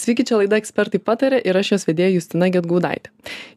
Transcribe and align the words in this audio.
Sveiki, 0.00 0.24
čia 0.24 0.38
laida 0.40 0.56
ekspertai 0.56 0.96
patarė 1.04 1.42
ir 1.44 1.56
aš 1.60 1.74
jos 1.74 1.82
vedėja 1.84 2.14
Justina 2.14 2.46
Getgaudaitė. 2.52 3.10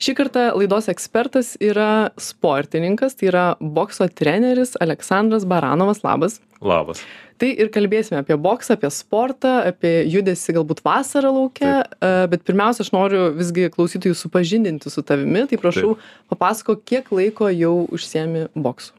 Šį 0.04 0.14
kartą 0.18 0.42
laidos 0.58 0.90
ekspertas 0.92 1.54
yra 1.64 2.10
sportininkas, 2.20 3.14
tai 3.16 3.30
yra 3.30 3.44
bokso 3.64 4.10
treneris 4.12 4.74
Aleksandras 4.84 5.46
Baranovas. 5.48 6.02
Labas. 6.04 6.42
Labas. 6.60 7.04
Tai 7.40 7.48
ir 7.48 7.70
kalbėsime 7.72 8.20
apie 8.20 8.36
boksą, 8.40 8.76
apie 8.76 8.90
sportą, 8.92 9.54
apie 9.70 9.92
judesi 10.12 10.56
galbūt 10.56 10.82
vasarą 10.84 11.32
laukia, 11.32 11.72
Taip. 11.94 12.34
bet 12.34 12.44
pirmiausia, 12.48 12.84
aš 12.84 12.92
noriu 12.96 13.22
visgi 13.38 13.70
klausytojų 13.72 14.18
supažindinti 14.20 14.92
su 14.92 15.04
tavimi, 15.04 15.46
tai 15.48 15.60
prašau 15.62 15.94
Taip. 15.96 16.10
papasako, 16.34 16.76
kiek 16.84 17.08
laiko 17.16 17.48
jau 17.54 17.78
užsiemi 17.96 18.50
boksu. 18.56 18.92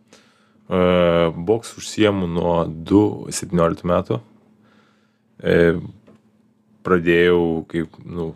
Uh, 0.65 1.29
boks 1.37 1.75
užsiemu 1.77 2.25
nuo 2.39 2.57
2-17 2.89 3.85
metų. 3.93 4.19
Uh, 5.45 5.85
pradėjau, 6.85 7.64
kaip, 7.71 7.98
nu, 8.05 8.32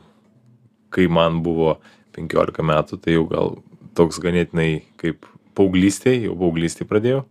kai 0.95 1.09
man 1.13 1.43
buvo 1.45 1.77
15 2.17 2.65
metų, 2.67 3.01
tai 3.03 3.17
jau 3.17 3.27
gal 3.31 3.59
toks 3.99 4.21
ganėtinai 4.23 4.85
kaip 5.01 5.27
paauglystėje, 5.59 6.29
jau 6.29 6.39
paauglystėje 6.39 6.89
pradėjau. 6.89 7.25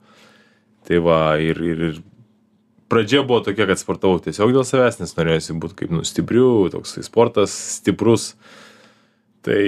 Tai 0.87 1.01
va, 1.03 1.19
ir, 1.43 1.59
ir, 1.63 1.83
ir 1.89 1.97
pradžia 2.91 3.23
buvo 3.27 3.41
tokia, 3.43 3.67
kad 3.69 3.81
sportavau 3.81 4.21
tiesiog 4.23 4.53
dėl 4.55 4.67
savęs, 4.67 5.01
nes 5.01 5.15
norėjusi 5.17 5.57
būti 5.59 5.81
kaip 5.81 5.91
nustipriu, 5.95 6.47
toks 6.73 6.97
sportas 7.07 7.55
stiprus. 7.77 8.31
Tai, 9.47 9.63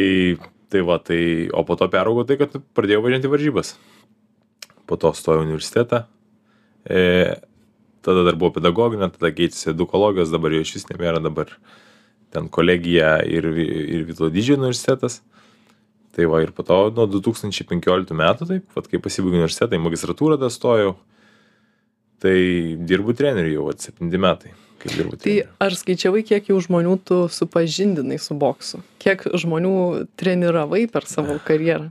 tai 0.71 0.83
va, 0.88 0.99
tai, 1.03 1.21
o 1.55 1.63
po 1.67 1.77
to 1.79 1.89
peraugau 1.91 2.25
tai, 2.27 2.39
kad 2.39 2.55
pradėjau 2.75 3.03
važiuoti 3.05 3.31
varžybas. 3.31 3.75
Po 4.89 4.97
to 4.99 5.11
stojau 5.16 5.43
į 5.43 5.49
universitetą. 5.49 6.05
E, 6.88 7.02
tada 8.09 8.25
dar 8.27 8.37
buvo 8.39 8.55
pedagoginė, 8.57 9.11
tada 9.13 9.31
keitėsi 9.35 9.71
edukologijos, 9.73 10.33
dabar 10.33 10.55
jo 10.55 10.63
iš 10.65 10.75
vis 10.79 10.87
nebėra, 10.89 11.21
dabar 11.23 11.53
ten 12.33 12.49
kolegija 12.51 13.19
ir, 13.25 13.47
ir 13.55 14.07
Vytauto 14.07 14.31
didžiojo 14.33 14.59
universitetas. 14.61 15.21
Tai 16.16 16.25
va 16.27 16.41
ir 16.43 16.51
po 16.57 16.66
to 16.66 16.77
nuo 16.95 17.05
2015 17.07 18.16
metų, 18.17 18.47
taip, 18.49 18.66
vat, 18.75 18.88
kai 18.89 18.99
pasibaigė 19.01 19.43
universitetą, 19.43 19.77
į 19.77 19.83
magistratūrą 19.85 20.39
dar 20.41 20.51
stojau, 20.51 20.95
tai 22.19 22.35
dirbu 22.89 23.13
treneriu 23.16 23.59
jau, 23.59 23.67
vat, 23.69 23.85
7 23.85 24.09
metai. 24.17 24.55
Tai 24.79 25.35
ar 25.59 25.75
skaičiavai, 25.75 26.23
kiek 26.27 26.49
jau 26.51 26.57
žmonių 26.63 26.95
tu 27.05 27.19
supažindinai 27.35 28.17
su 28.21 28.35
boksu? 28.39 28.79
Kiek 29.03 29.25
žmonių 29.44 29.73
treniravai 30.19 30.85
per 30.91 31.07
savo 31.09 31.35
karjerą? 31.45 31.89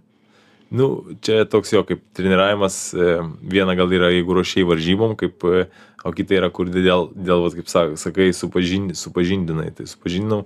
Nu, 0.70 0.88
čia 1.24 1.47
toks 1.48 1.72
jo, 1.72 1.80
kaip 1.88 2.02
treniravimas, 2.16 2.92
e, 2.92 3.12
viena 3.41 3.72
gal 3.78 3.92
yra, 3.94 4.11
jeigu 4.12 4.36
ruošiai 4.36 4.66
varžybom, 4.69 5.14
kaip 5.16 5.47
e, 5.48 5.62
o 6.05 6.12
kita 6.12 6.36
yra, 6.36 6.50
kur 6.52 6.69
dėl, 6.69 7.08
dėl 7.16 7.47
vat, 7.47 7.56
kaip 7.56 7.70
sakai, 7.97 8.28
supažindi, 8.36 8.97
supažindinai. 8.98 9.70
Tai 9.78 9.88
supažindinau, 9.88 10.42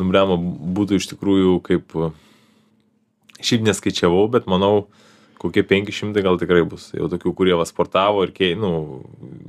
numremo 0.00 0.40
būtų 0.78 0.98
iš 0.98 1.06
tikrųjų 1.12 1.54
kaip, 1.66 1.94
šiaip 3.40 3.62
neskaičiavau, 3.68 4.26
bet 4.32 4.50
manau, 4.50 4.88
kokie 5.40 5.62
500 5.64 6.24
gal 6.24 6.38
tikrai 6.40 6.64
bus. 6.68 6.90
Jau 6.96 7.08
tokių, 7.12 7.32
kurie 7.36 7.54
va 7.56 7.64
sportavo 7.68 8.26
ir, 8.26 8.34
kei, 8.36 8.56
nu, 8.58 8.72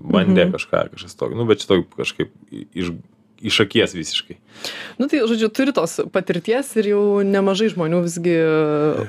bandė 0.05 0.45
mhm. 0.45 0.53
kažką, 0.55 0.85
kažkas 0.93 1.17
tokio. 1.17 1.39
Nu, 1.39 1.47
bet 1.49 1.65
šito 1.65 1.81
kažkaip 1.97 2.31
iš, 2.71 2.93
iš 3.41 3.59
akies 3.65 3.95
visiškai. 3.97 4.37
Nu 5.01 5.07
tai, 5.11 5.23
žodžiu, 5.29 5.49
turi 5.53 5.73
tos 5.75 5.97
patirties 6.13 6.69
ir 6.79 6.91
jau 6.91 7.03
nemažai 7.25 7.71
žmonių 7.73 8.03
visgi 8.05 8.35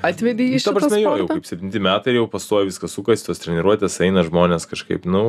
atvedė 0.00 0.48
į 0.56 0.62
šitą. 0.62 0.76
Dabar 0.78 1.02
jau, 1.02 1.16
jau 1.22 1.28
kaip 1.34 1.50
7 1.50 1.84
metai 1.84 2.16
jau 2.16 2.28
pastoja 2.30 2.68
viskas 2.68 2.96
sukasi, 2.96 3.26
tos 3.28 3.42
treniruotės 3.42 4.00
eina 4.06 4.24
žmonės 4.26 4.68
kažkaip, 4.70 5.04
nu, 5.08 5.24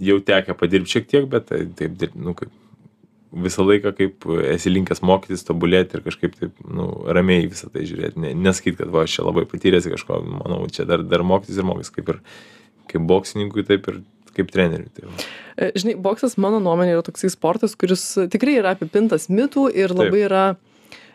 jau 0.00 0.18
tekę 0.24 0.56
padirbt 0.58 0.90
šiek 0.90 1.08
tiek, 1.10 1.28
bet 1.30 1.50
tai, 1.50 1.64
taip, 1.78 1.98
taip, 2.00 2.16
nu, 2.16 2.34
kaip 2.38 2.54
visą 3.44 3.64
laiką 3.66 3.92
kaip 3.96 4.24
esi 4.48 4.70
linkęs 4.72 5.02
mokytis, 5.04 5.44
tobulėti 5.44 5.98
ir 5.98 6.04
kažkaip 6.06 6.36
taip, 6.38 6.62
nu, 6.64 6.88
ramiai 7.12 7.48
visą 7.50 7.68
tai 7.72 7.84
žiūrėti. 7.88 8.22
Ne, 8.24 8.32
nesakyt, 8.46 8.78
kad 8.80 8.92
va, 8.94 9.04
aš 9.04 9.18
čia 9.18 9.26
labai 9.26 9.44
patyręs 9.50 9.88
kažko, 9.92 10.22
manau, 10.30 10.62
čia 10.72 10.88
dar, 10.88 11.04
dar 11.04 11.26
mokytis 11.26 11.60
ir 11.60 11.68
mokytis, 11.68 11.92
kaip 11.92 12.14
ir 12.14 12.22
kaip 12.88 13.04
boksininkui, 13.04 13.66
taip 13.68 13.90
ir 13.92 14.00
kaip 14.36 14.54
treneriui. 14.54 14.92
Tai 14.96 15.10
va. 15.10 15.26
E, 15.58 15.72
žinai, 15.74 15.96
boksas 15.98 16.38
mano 16.38 16.62
nuomonė 16.62 16.94
yra 16.94 17.04
toksai 17.06 17.32
sportas, 17.34 17.74
kuris 17.78 18.06
tikrai 18.30 18.60
yra 18.60 18.76
apipintas 18.78 19.26
mitų 19.26 19.68
ir 19.74 19.94
labai 19.96 20.22
taip. 20.22 20.26
yra 20.30 20.44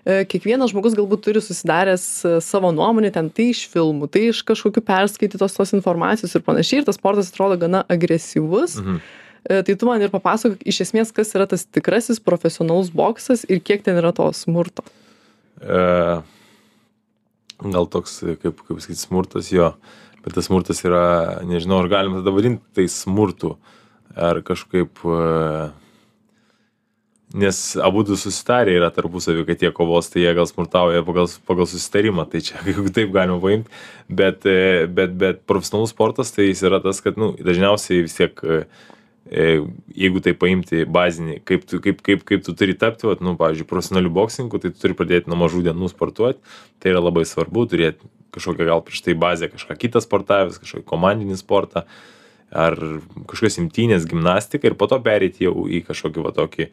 E, 0.04 0.26
kiekvienas 0.28 0.74
žmogus 0.74 0.98
galbūt 0.98 1.22
turi 1.24 1.40
susidaręs 1.40 2.06
e, 2.28 2.31
savo 2.44 2.74
nuomonę 2.76 3.08
ten 3.16 3.30
tai 3.32 3.53
iš 3.53 3.64
filmų, 3.72 4.09
tai 4.12 4.26
iš 4.34 4.42
kažkokių 4.50 4.84
perskaitytos 4.84 5.56
tos 5.56 5.72
informacijos 5.78 6.34
ir 6.36 6.44
panašiai, 6.44 6.82
ir 6.82 6.88
tas 6.90 7.00
sportas 7.00 7.30
atrodo 7.32 7.56
gana 7.62 7.86
agresyvus. 7.92 8.76
Mhm. 8.82 8.98
E, 9.44 9.62
tai 9.64 9.76
tu 9.80 9.88
man 9.88 10.03
ir 10.03 10.12
papasakok 10.12 10.66
iš 10.68 10.82
esmės, 10.88 11.16
kas 11.16 11.32
yra 11.38 11.48
tas 11.48 11.64
tikrasis 11.64 12.20
profesionalus 12.24 12.92
boksas 12.92 13.46
ir 13.48 13.64
kiek 13.64 13.84
ten 13.86 14.00
yra 14.00 14.12
to 14.16 14.28
smurto. 14.36 14.84
E, 15.64 15.80
gal 17.64 17.88
toks, 17.96 18.20
kaip, 18.44 18.59
kaip 18.59 18.84
sakyti, 18.84 19.00
smurtas 19.00 19.53
jo, 19.56 19.72
bet 20.26 20.36
tas 20.36 20.52
smurtas 20.52 20.84
yra, 20.84 21.06
nežinau, 21.48 21.80
ar 21.80 21.92
galima 21.92 22.20
tada 22.20 22.36
vadinti 22.36 22.76
tai 22.76 22.90
smurtu, 22.92 23.56
ar 24.16 24.44
kažkaip... 24.46 25.06
E, 25.06 25.72
nes 27.34 27.75
abudu 27.81 28.16
susitarę 28.18 28.72
yra 28.78 28.91
tarpusavy 28.94 29.46
kad 29.46 29.62
jie 29.62 29.72
kovos 29.74 30.12
tai 30.13 30.22
jie 30.22 30.34
gal 30.38 30.46
smurtauja 30.46 31.01
pagal 31.06 31.28
pagal 31.50 31.66
susitarimą 31.66 32.28
tai 32.29 32.44
čia 32.46 32.62
jeigu 32.69 32.94
taip 32.94 33.09
galima 33.13 33.40
paimt 33.41 33.69
bet 34.09 34.46
e, 34.46 34.85
bet 34.85 35.16
bet 35.18 35.41
profesionalus 35.50 35.96
sportas 35.96 36.31
tai 36.35 36.52
jis 36.52 36.62
yra 36.69 36.79
tas 36.84 37.02
kad 37.02 37.18
nu 37.18 37.34
dažniausiai 37.40 38.06
vis 38.06 38.13
tiek 38.19 38.44
e, 38.46 38.59
jeigu 39.34 40.22
tai 40.22 40.35
paimti 40.38 40.85
bazinį 40.85 41.40
kaip 41.50 41.66
tu 41.66 41.81
kaip 41.81 42.06
kaip 42.06 42.25
kaip 42.29 42.46
tu 42.46 42.53
turi 42.53 42.78
tapti 42.78 43.09
vat 43.09 43.23
nu 43.25 43.34
pavyzdžiui 43.40 43.69
profesionaliu 43.69 44.13
boksininku 44.13 44.62
tai 44.62 44.69
tu 44.69 44.85
turi 44.85 44.97
pradėt 45.00 45.31
nuo 45.31 45.40
mažų 45.41 45.66
dienų 45.66 45.90
sportuot 45.90 46.38
tai 46.78 46.94
yra 46.94 47.02
labai 47.02 47.25
svarbu 47.25 47.66
turėt 47.72 48.03
kažkokią 48.35 48.69
gal 48.69 48.85
prieš 48.85 49.07
tai 49.07 49.18
bazę 49.18 49.50
kažką 49.50 49.79
kitą 49.81 50.06
sportavęs 50.06 50.62
kažkokį 50.62 50.85
komandinį 50.85 51.41
sportą 51.41 51.88
ar 52.53 52.78
kažkokios 53.28 53.59
imtynės 53.64 54.08
gimnastika 54.09 54.69
ir 54.69 54.78
po 54.80 54.88
to 54.90 55.00
pereiti 55.03 55.47
jau 55.47 55.66
į 55.66 55.84
kažkokį 55.88 56.25
va 56.25 56.34
tokį 56.36 56.68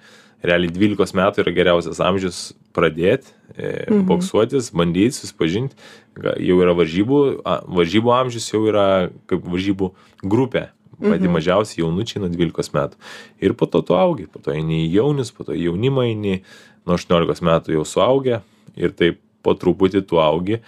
realiai 0.46 0.72
dvylikos 0.72 1.14
metų 1.16 1.42
yra 1.44 1.54
geriausias 1.56 2.00
amžius 2.04 2.40
pradėt 2.76 3.28
e, 3.56 3.86
mhm. 3.88 4.04
boksuotis 4.08 4.70
bandyt 4.76 5.16
susipažint 5.16 5.76
jau 6.16 6.58
yra 6.60 6.74
varžybų 6.76 7.22
a, 7.44 7.60
varžybų 7.80 8.12
amžius 8.16 8.50
jau 8.52 8.62
yra 8.70 8.86
kaip 9.30 9.44
varžybų 9.46 9.92
grupė 10.22 10.68
pati 11.00 11.24
mhm. 11.24 11.32
mažiausia 11.38 11.80
jaunučiai 11.80 12.20
nuo 12.22 12.28
dvylikos 12.32 12.72
metų 12.76 13.00
ir 13.40 13.56
po 13.56 13.68
to 13.70 13.80
tu 13.86 13.96
augi 13.96 14.28
po 14.28 14.42
to 14.44 14.52
eini 14.52 14.84
į 14.84 14.92
jaunius 14.98 15.32
po 15.32 15.48
to 15.48 15.56
jaunimą 15.56 16.06
eini 16.10 16.42
nuo 16.84 16.96
aštuoniolikos 16.96 17.40
metų 17.46 17.76
jau 17.78 17.86
suaugę 17.88 18.42
ir 18.76 18.96
taip 18.96 19.20
po 19.44 19.56
truputį 19.56 20.04
tu 20.08 20.20
augi 20.20 20.60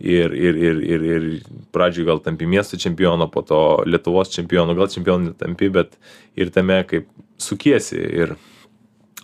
ir 0.00 0.32
ir 0.32 0.54
ir 0.56 0.76
ir 0.82 1.00
ir 1.00 1.24
pradžioj 1.72 2.06
gal 2.06 2.22
tampi 2.24 2.46
miesto 2.46 2.76
čempionu 2.76 3.28
po 3.30 3.42
to 3.42 3.82
lietuvos 3.86 4.32
čempionu 4.32 4.74
gal 4.74 4.88
čempionu 4.88 5.30
netampi 5.30 5.68
bet 5.68 5.98
ir 6.36 6.50
tame 6.50 6.82
kaip 6.88 7.06
sukiesi 7.38 8.00
ir 8.00 8.34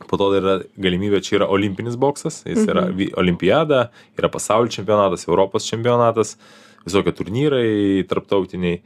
po 0.08 0.16
to 0.20 0.28
dar 0.34 0.42
yra 0.42 0.56
galimybė 0.76 1.22
čia 1.24 1.38
yra 1.40 1.48
olimpinis 1.48 1.96
boksas 1.96 2.42
jis 2.44 2.68
yra 2.68 2.90
mhm. 2.90 3.16
olimpiada 3.16 3.90
yra 4.18 4.28
pasaulio 4.28 4.70
čempionatas 4.70 5.26
europos 5.28 5.64
čempionatas 5.64 6.36
visokie 6.84 7.12
turnyrai 7.16 8.04
tarptautiniai 8.08 8.82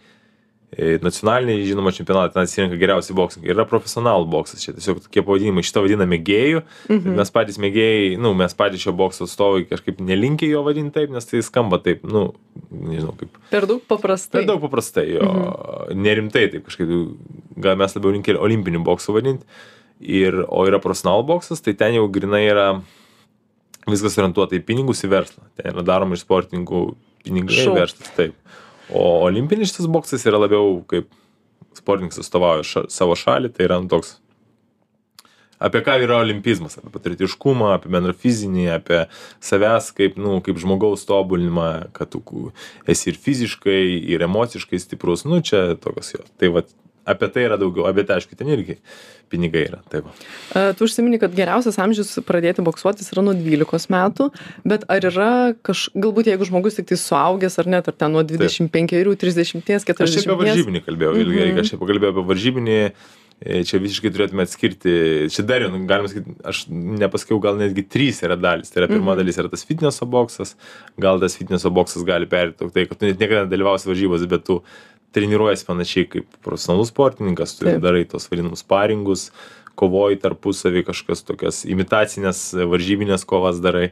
nacionaliniai 0.78 1.64
žinoma 1.66 1.91
čempionatai 1.91 2.31
ten 2.34 2.47
atsirenka 2.47 2.76
geriausi 2.78 3.14
boksininkai 3.19 3.50
yra 3.50 3.64
profesionalų 3.66 4.28
boksas 4.31 4.62
čia 4.62 4.75
tiesiog 4.76 5.00
tokie 5.03 5.25
pavadinimai 5.26 5.64
šitą 5.66 5.82
vadina 5.82 6.06
mėgėju 6.06 6.60
mhm. 6.62 7.16
mes 7.19 7.34
patys 7.34 7.58
mėgėjai 7.62 8.12
nu 8.22 8.31
mes 8.38 8.54
patys 8.54 8.84
šio 8.84 8.94
bokso 8.94 9.26
atstovai 9.26 9.64
kažkaip 9.66 9.98
nelinkę 9.98 10.47
jo 10.47 10.62
vadint 10.66 10.94
taip 10.94 11.10
nes 11.10 11.26
tai 11.26 11.42
skamba 11.42 11.81
taip 11.82 12.06
nu 12.06 12.28
nežinau 12.70 13.16
kaip 13.19 13.34
per 13.50 13.66
daug 13.66 13.82
paprastai. 13.91 14.38
Per 14.38 14.48
daug 14.53 14.62
paprastai 14.62 15.08
jo. 15.10 15.26
Mhm. 15.26 16.06
nerimtai 16.06 16.47
taip 16.54 16.70
kažkaip 16.70 16.94
gal 17.58 17.78
mes 17.81 17.98
labiau 17.98 18.14
linkę 18.14 18.38
olimpiniu 18.38 18.84
boksu 18.87 19.16
vadint. 19.16 19.44
Ir 20.00 20.47
o 20.48 20.62
yra 20.64 20.78
profesionalų 20.81 21.26
boksas 21.28 21.60
tai 21.60 21.75
ten 21.76 21.98
jau 21.98 22.06
grynai 22.08 22.47
yra 22.47 22.69
viskas 23.90 24.16
orientuota 24.16 24.56
į 24.56 24.62
pinigus 24.64 25.02
į 25.05 25.11
verslą. 25.12 25.44
Ten 25.58 25.75
yra 25.75 25.84
daroma 25.84 26.16
iš 26.16 26.23
sportininkų 26.25 26.84
pinigai 27.26 27.66
verslas 27.75 28.14
taip 28.16 28.38
o 28.92 29.04
olimpinis 29.26 29.72
šitas 29.72 29.88
boksas 29.90 30.26
yra 30.28 30.40
labiau 30.40 30.81
kaip 30.90 31.10
sportininkas 31.76 32.20
atstovauja 32.22 32.66
ša, 32.66 32.84
savo 32.92 33.16
šalį, 33.19 33.52
tai 33.54 33.69
yra 33.69 33.78
nu, 33.82 33.90
toks 33.90 34.16
apie 35.60 35.82
ką 35.84 35.98
yra 36.00 36.20
olimpizmas, 36.25 36.78
apie 36.81 36.90
patriotiškumą, 36.94 37.75
apie 37.76 37.92
bendrą 37.92 38.14
fizinį, 38.16 38.66
apie 38.78 39.02
savęs 39.44 39.90
kaip, 39.96 40.16
nu, 40.20 40.38
kaip 40.44 40.60
žmogaus 40.60 41.04
tobulinimą, 41.08 41.92
kad 41.96 42.12
tu 42.14 42.22
esi 42.88 43.12
ir 43.12 43.20
fiziškai, 43.20 43.82
ir 44.14 44.25
emociškai 44.25 44.81
stiprus, 44.81 45.26
nu, 45.28 45.42
čia 45.44 45.76
tokios 45.81 46.14
jo. 46.16 46.25
Tai 46.40 46.54
va, 46.56 46.64
apie 47.08 47.29
tai 47.32 47.47
yra 47.49 47.58
daugiau, 47.61 47.87
apie 47.91 48.05
tai 48.06 48.19
aišku, 48.19 48.37
ten 48.38 48.50
irgi 48.52 48.79
pinigai 49.31 49.62
yra. 49.69 49.81
Taip. 49.93 50.08
Uh, 50.50 50.73
tu 50.76 50.88
užsimini, 50.88 51.20
kad 51.23 51.35
geriausias 51.37 51.79
amžius 51.82 52.17
pradėti 52.26 52.64
boksuotis 52.67 53.12
yra 53.14 53.25
nuo 53.25 53.37
12 53.37 53.93
metų, 53.94 54.31
bet 54.67 54.85
ar 54.91 55.06
yra 55.12 55.31
kaž... 55.67 55.87
galbūt 55.94 56.32
jeigu 56.32 56.50
žmogus 56.50 56.81
tik 56.81 56.91
tai 56.91 56.99
suaugęs 57.00 57.61
ar 57.62 57.70
net, 57.76 57.88
ar 57.91 57.97
ten 57.97 58.12
nuo 58.17 58.26
25, 58.26 58.91
Taip. 58.91 59.14
30, 59.23 59.64
40. 59.64 60.05
Aš 60.08 60.26
apie 60.26 60.38
varžybinį 60.43 60.85
kalbėjau, 60.88 61.14
mm 61.14 61.23
-hmm. 61.25 61.41
ilgai, 61.50 61.64
aš 61.64 61.75
čia 61.75 61.81
pakalbėjau 61.81 62.17
apie 62.17 62.29
varžybinį, 62.35 62.79
E, 63.41 63.62
čia 63.64 63.79
visiškai 63.81 64.11
turėtume 64.12 64.44
atskirti, 64.44 64.93
čia 65.32 65.43
dar, 65.49 65.62
nu, 65.73 65.79
galima 65.88 66.11
sakyti, 66.12 66.35
aš 66.44 66.67
nepasakiau, 66.69 67.38
gal 67.41 67.56
netgi 67.56 67.87
trys 67.88 68.19
yra 68.26 68.37
dalis. 68.37 68.69
Tai 68.69 68.82
yra 68.82 68.91
pirma 68.91 69.14
mhm. 69.14 69.20
dalis 69.23 69.38
yra 69.41 69.49
tas 69.49 69.64
fitneso 69.64 70.05
boksas, 70.12 70.52
gal 71.00 71.23
tas 71.23 71.38
fitneso 71.41 71.73
boksas 71.73 72.05
gali 72.05 72.29
perėti 72.29 72.69
tai, 72.75 72.85
kad 72.91 73.00
tu 73.00 73.08
net 73.08 73.23
niekada 73.23 73.47
nedalyvausi 73.47 73.88
varžybos, 73.88 74.26
bet 74.29 74.44
tu 74.44 74.58
treniruojasi 75.17 75.67
panašiai 75.69 76.09
kaip 76.11 76.41
profesionalus 76.45 76.93
sportininkas, 76.93 77.57
tu 77.59 77.67
Taip. 77.67 77.81
darai 77.83 78.05
tos 78.09 78.29
vadinamus 78.31 78.62
paringus, 78.67 79.29
kovoji 79.81 80.21
tarpusavį 80.23 80.85
kažkas 80.91 81.25
tokias 81.27 81.62
imitacinės 81.69 82.51
varžybinės 82.71 83.27
kovas 83.29 83.62
darai. 83.65 83.91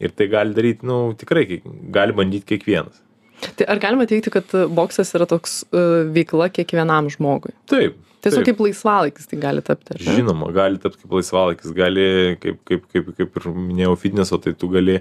Ir 0.00 0.12
tai 0.16 0.30
gali 0.32 0.56
daryti, 0.56 0.86
nu, 0.88 1.12
tikrai, 1.18 1.60
gali 1.92 2.16
bandyti 2.16 2.54
kiekvienas. 2.54 3.02
Tai 3.56 3.66
ar 3.72 3.80
galima 3.80 4.06
teikti, 4.08 4.32
kad 4.32 4.52
boksas 4.72 5.12
yra 5.16 5.26
toks 5.28 5.60
uh, 5.68 6.08
veikla 6.12 6.48
kiekvienam 6.52 7.08
žmogui? 7.12 7.52
Taip, 7.68 7.98
Tiesiog 8.20 8.44
kaip 8.44 8.58
laisvalaikis 8.60 9.28
tai 9.30 9.38
gali 9.40 9.62
tapti. 9.64 9.96
Žinoma, 10.04 10.50
gali 10.52 10.80
tapti 10.80 11.00
kaip 11.00 11.14
laisvalaikis, 11.16 11.72
gali, 11.76 12.06
kaip, 12.42 12.58
kaip, 12.68 12.82
kaip, 12.92 13.12
kaip 13.16 13.38
ir 13.40 13.46
minėjau, 13.54 13.94
fitneso, 14.00 14.36
tai 14.44 14.52
tu 14.56 14.68
gali 14.72 14.98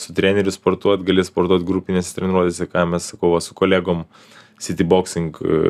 su 0.00 0.14
treneriu 0.16 0.52
sportuoti, 0.54 1.04
gali 1.06 1.24
sportuoti 1.26 1.66
grupinėse 1.68 2.14
treniruotėse, 2.16 2.66
ką 2.72 2.86
mes 2.94 3.10
sakau, 3.12 3.34
su 3.44 3.56
kolegom 3.58 4.06
City 4.62 4.86
Boxing 4.86 5.34
e, 5.42 5.60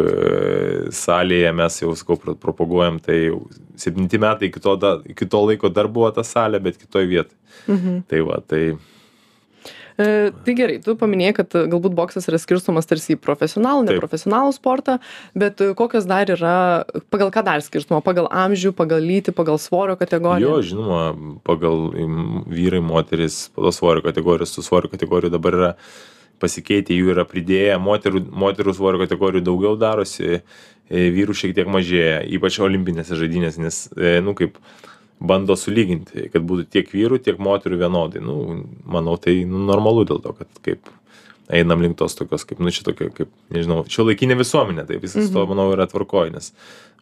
salėje 0.94 1.52
mes 1.56 1.78
jau, 1.80 1.92
sakau, 1.98 2.18
propaguojam, 2.40 3.00
tai 3.02 3.20
jau 3.26 3.44
septinti 3.80 4.20
metai 4.22 4.50
iki 4.50 4.62
to, 4.62 4.76
da, 4.80 4.96
iki 5.08 5.28
to 5.30 5.44
laiko 5.48 5.70
dar 5.72 5.88
buvo 5.90 6.10
ta 6.14 6.26
salė, 6.26 6.60
bet 6.62 6.80
kitoje 6.80 7.10
vietoje. 7.10 7.38
Mhm. 7.66 8.02
Tai 8.10 8.26
va, 8.28 8.42
tai 8.44 8.64
E, 9.94 10.32
tai 10.42 10.54
gerai, 10.58 10.80
tu 10.82 10.96
paminėjai, 10.98 11.34
kad 11.36 11.52
galbūt 11.70 11.94
boksas 11.94 12.26
yra 12.26 12.38
skirstomas 12.42 12.88
tarsi 12.90 13.14
į 13.14 13.20
profesionalų, 13.22 13.84
neprofesionalų 13.86 14.54
sportą, 14.56 14.96
bet 15.38 15.62
kokios 15.78 16.08
dar 16.10 16.32
yra, 16.34 16.54
pagal 17.14 17.30
ką 17.34 17.44
dar 17.46 17.62
skirstoma, 17.62 18.00
pagal 18.02 18.26
amžių, 18.26 18.72
pagal 18.74 19.04
lytį, 19.06 19.36
pagal 19.38 19.60
svorio 19.62 19.94
kategoriją? 20.00 20.48
Jo, 20.50 20.64
žinoma, 20.66 21.04
pagal 21.46 21.86
vyrai, 22.50 22.82
moteris, 22.82 23.44
pagal 23.54 23.76
svorio 23.76 24.02
kategorijos, 24.02 24.56
tų 24.56 24.66
svorio 24.66 24.90
kategorijų 24.90 25.30
dabar 25.36 25.58
yra 25.60 25.70
pasikeitę, 26.44 26.94
jų 26.94 27.12
yra 27.16 27.26
pridėję, 27.28 27.76
moterų, 27.82 28.24
moterų 28.44 28.76
svorio 28.76 29.02
kategorijų 29.02 29.44
daugiau 29.48 29.74
darosi, 29.80 30.40
e, 30.40 31.04
vyrų 31.16 31.36
šiek 31.40 31.54
tiek 31.56 31.70
mažėja, 31.70 32.20
ypač 32.38 32.60
olimpinėse 32.64 33.18
žaidynėse, 33.18 33.62
nes, 33.64 33.84
e, 33.96 34.18
nu, 34.24 34.36
kaip 34.38 34.60
bando 35.24 35.56
sulyginti, 35.58 36.28
kad 36.32 36.44
būtų 36.44 36.68
tiek 36.74 36.90
vyrų, 36.92 37.20
tiek 37.24 37.40
moterų 37.42 37.80
vienodai. 37.84 38.22
Nu, 38.24 38.36
manau, 38.84 39.16
tai 39.20 39.40
nu, 39.48 39.62
normalu 39.68 40.04
dėl 40.08 40.20
to, 40.24 40.34
kad 40.36 40.62
kaip 40.66 40.90
einam 41.52 41.82
link 41.84 41.98
tos 42.00 42.16
tokios, 42.18 42.44
kaip, 42.48 42.60
nu, 42.64 42.72
čia 42.74 42.86
tokia, 42.86 43.10
kaip, 43.14 43.32
nežinau, 43.54 43.82
šio 43.90 44.06
laikinė 44.08 44.36
visuomenė, 44.40 44.86
tai 44.88 45.00
visas 45.00 45.26
mhm. 45.26 45.32
to, 45.36 45.46
manau, 45.50 45.70
yra 45.74 45.88
tvarkoj, 45.90 46.32
nes 46.34 46.52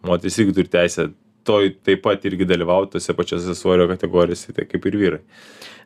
moteris 0.07 0.39
irgi 0.43 0.57
turi 0.59 0.73
teisę 0.73 1.11
toj 1.47 1.73
taip 1.87 2.05
pat 2.05 2.25
irgi 2.29 2.49
dalyvauti 2.49 2.97
tose 2.97 3.17
pačiose 3.17 3.57
svorio 3.59 3.89
kategorijose, 3.91 4.55
tai 4.57 4.69
kaip 4.69 4.87
ir 4.91 4.99
vyrai. 5.01 5.23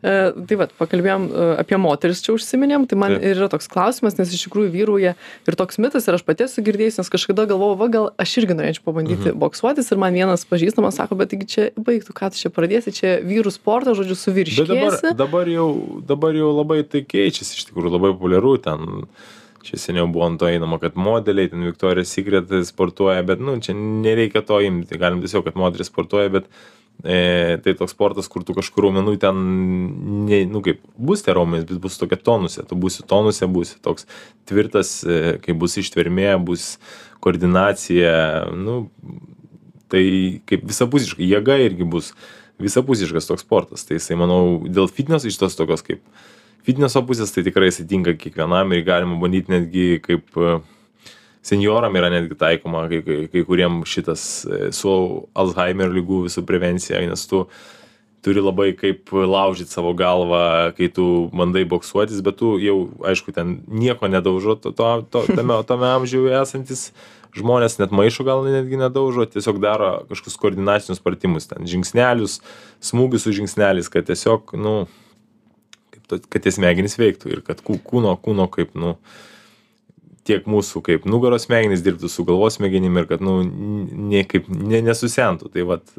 E, 0.04 0.12
tai 0.48 0.58
vat 0.60 0.72
pakalbėjom 0.76 1.24
e, 1.30 1.44
apie 1.62 1.78
moteris 1.80 2.20
čia 2.24 2.34
užsiminėm 2.34 2.84
tai 2.88 2.98
man 3.00 3.14
ir 3.16 3.38
yra 3.38 3.48
toks 3.52 3.68
klausimas 3.72 4.18
nes 4.18 4.32
iš 4.34 4.44
tikrųjų 4.44 4.68
vyrauja 4.74 5.14
ir 5.48 5.56
toks 5.56 5.80
mitas 5.80 6.04
ir 6.04 6.18
aš 6.18 6.24
pati 6.26 6.44
esu 6.44 6.64
girdėjus 6.66 7.00
nes 7.00 7.10
kažkada 7.12 7.46
galvojau 7.48 7.78
va 7.80 7.88
gal 7.94 8.08
aš 8.20 8.34
irgi 8.42 8.58
norėčiau 8.58 8.84
pabandyti 8.84 9.30
mhm. 9.30 9.38
boksuotis 9.40 9.88
ir 9.88 10.02
man 10.02 10.16
vienas 10.16 10.44
pažįstamas 10.50 11.00
sako 11.00 11.16
bet 11.22 11.32
taigi 11.32 11.48
čia 11.54 11.64
baik 11.80 12.04
tu 12.04 12.16
ką 12.16 12.28
tu 12.34 12.42
čia 12.42 12.52
pradėsi 12.52 12.92
čia 12.98 13.14
vyrų 13.24 13.54
sportas 13.54 13.96
žodžiu 13.96 14.18
suvyriškėsi 14.20 14.68
dabar, 14.76 15.16
dabar 15.22 15.52
jau 15.54 15.70
dabar 16.12 16.36
jau 16.36 16.52
labai 16.52 16.82
tai 16.84 17.02
keičiasi 17.08 17.56
iš 17.56 17.70
tikrųjų 17.70 17.96
labai 17.96 18.12
populiaru 18.12 18.56
ten 18.68 19.08
čia 19.66 19.78
seniau 19.80 20.06
buvo 20.12 20.26
ant 20.28 20.40
to 20.40 20.48
einama, 20.48 20.78
kad 20.82 20.96
modeliai, 20.98 21.50
ten 21.52 21.64
Victoria's 21.66 22.12
Secret 22.14 22.50
sportuoja, 22.68 23.24
bet, 23.26 23.42
nu, 23.42 23.58
čia 23.62 23.74
nereikia 23.76 24.44
to 24.46 24.60
imti, 24.64 24.98
galim 25.00 25.22
tiesiog, 25.24 25.44
kad 25.46 25.58
moteris 25.58 25.90
sportuoja, 25.90 26.32
bet 26.38 26.48
e, 27.02 27.58
tai 27.64 27.74
toks 27.78 27.94
sportas, 27.96 28.30
kur 28.32 28.46
tu 28.46 28.56
kažkur 28.56 28.88
raumenų 28.88 29.16
ten, 29.22 29.42
ne, 30.28 30.42
nu 30.50 30.62
kaip, 30.64 30.80
bus 30.96 31.26
tie 31.26 31.34
raumenys, 31.36 31.66
bet 31.68 31.82
bus 31.82 31.98
tokia 32.00 32.20
tonusė, 32.28 32.66
tu 32.70 32.78
būsi 32.80 33.06
tonusė, 33.10 33.50
būsi 33.52 33.80
toks 33.84 34.08
tvirtas, 34.48 34.98
e, 35.04 35.36
kai 35.44 35.56
bus 35.58 35.76
ištvermė, 35.82 36.30
bus 36.46 36.76
koordinacija, 37.24 38.16
nu, 38.54 38.84
tai 39.92 40.06
kaip 40.48 40.64
visapusiškai, 40.66 41.26
jėga 41.26 41.58
irgi 41.66 41.86
bus 41.88 42.14
visapusiškas 42.62 43.28
toks 43.28 43.44
sportas, 43.44 43.84
tai 43.84 43.98
jisai, 43.98 44.16
manau, 44.18 44.62
dėl 44.64 44.88
fitneso 44.88 45.28
iš 45.28 45.38
tos 45.42 45.58
tokios 45.58 45.84
kaip 45.86 46.00
fitneso 46.66 47.02
pusės, 47.06 47.30
tai 47.34 47.46
tikrai 47.46 47.70
jisai 47.70 47.86
tinka 47.88 48.16
kiekvienam 48.18 48.74
ir 48.74 48.82
galima 48.86 49.18
bandyti 49.20 49.52
netgi 49.54 49.86
kaip 50.04 50.40
uh, 50.40 50.58
senjoram 51.46 51.94
yra 51.98 52.10
netgi 52.10 52.36
taikoma 52.38 52.86
kai 52.90 53.00
kai 53.06 53.18
kai 53.30 53.44
kuriem 53.46 53.82
šitas 53.86 54.22
e, 54.44 54.60
su 54.74 54.92
alzhaimerio 55.38 55.94
ligų 55.94 56.24
visų 56.26 56.42
prevencija 56.48 57.02
nes 57.06 57.26
tu 57.30 57.44
turi 58.26 58.42
labai 58.42 58.72
kaip 58.78 59.12
laužyt 59.14 59.70
savo 59.70 59.92
galvą 59.98 60.72
kai 60.78 60.88
tu 60.96 61.06
bandai 61.34 61.62
boksuotis 61.70 62.24
bet 62.26 62.40
tu 62.42 62.56
jau 62.62 62.78
aišku 63.12 63.34
ten 63.36 63.60
nieko 63.84 64.10
nedaužo 64.10 64.58
to 64.62 64.74
to 64.74 64.90
to 65.10 65.26
tame 65.30 65.60
tame 65.70 65.88
amžiuje 65.92 66.34
esantys 66.40 66.88
žmonės 67.36 67.78
net 67.78 67.94
maišo 67.94 68.26
gal 68.26 68.42
netgi 68.46 68.80
nedaužo 68.80 69.28
tiesiog 69.30 69.62
daro 69.62 69.90
kažkokius 70.10 70.40
koordinacinius 70.42 71.04
pratimus 71.04 71.46
ten 71.52 71.68
žingsnelius 71.70 72.40
smūgius 72.90 73.28
su 73.28 73.36
žingsneliais 73.38 73.92
kad 73.92 74.08
tiesiog 74.10 74.56
nu 74.58 74.78
kaip 74.86 75.05
kad 76.10 76.42
tie 76.42 76.52
smegenys 76.54 76.98
veiktų 77.00 77.32
ir 77.32 77.42
kad 77.46 77.62
kūno 77.64 78.14
kūno 78.22 78.46
kaip 78.52 78.76
nu 78.78 78.94
tiek 80.26 80.46
mūsų 80.50 80.82
kaip 80.86 81.04
nugaros 81.08 81.46
smegenys 81.46 81.84
dirbtų 81.86 82.10
su 82.10 82.24
galvos 82.26 82.58
smegenim 82.58 82.96
ir 82.98 83.06
kad 83.10 83.22
nu 83.22 83.38
niekaip 83.46 84.48
ne, 84.50 84.80
nesusentų. 84.86 85.52
Tai 85.54 85.66
vat 85.70 85.92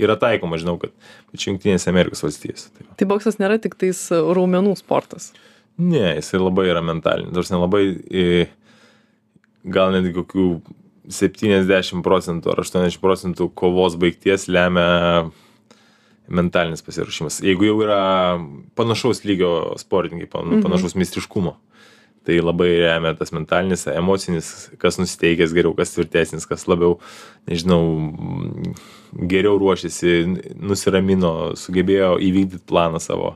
yra 0.00 0.16
taikoma, 0.20 0.58
žinau, 0.60 0.76
kad 0.82 0.94
čia 1.34 1.50
Junktinėse 1.50 1.90
Amerikos 1.90 2.22
valstijose. 2.24 2.70
Tai, 2.74 2.86
tai 2.98 3.08
boksas 3.10 3.40
nėra 3.42 3.58
tik 3.62 3.76
tais 3.80 4.06
raumenų 4.10 4.76
sportas. 4.78 5.32
Ne, 5.78 6.14
jisai 6.20 6.38
labai 6.38 6.68
yra 6.70 6.84
mentalinis. 6.86 7.34
Nors 7.34 7.50
nelabai, 7.50 7.84
gal 9.74 9.94
netgi 9.94 10.14
kokių 10.20 10.48
70 11.10 12.04
procentų 12.04 12.52
ar 12.52 12.62
80 12.62 13.00
procentų 13.02 13.50
kovos 13.58 13.98
baigties 14.00 14.46
lemia 14.48 15.26
mentalinis 16.28 16.82
pasiruošimas. 16.84 17.42
Jeigu 17.44 17.68
jau 17.68 17.76
yra 17.84 18.00
panašaus 18.78 19.24
lygio 19.28 19.74
sportininkai, 19.80 20.30
mhm. 20.30 20.64
panašaus. 20.64 20.96
Mhm 20.96 21.56
tai 22.24 22.40
labai 22.40 22.70
remia 22.80 23.12
tas 23.16 23.32
mentalinis 23.36 23.84
emocinis 23.92 24.48
kas 24.80 24.96
nusiteikęs 25.00 25.52
geriau 25.56 25.74
kas 25.76 25.92
tvirtesnis 25.92 26.48
kas 26.48 26.64
labiau 26.70 26.96
nežinau 27.50 27.82
geriau 29.32 29.58
ruošėsi 29.60 30.14
nusiramino 30.56 31.34
sugebėjo 31.60 32.14
įvykdyt 32.24 32.64
planą 32.70 33.02
savo 33.04 33.34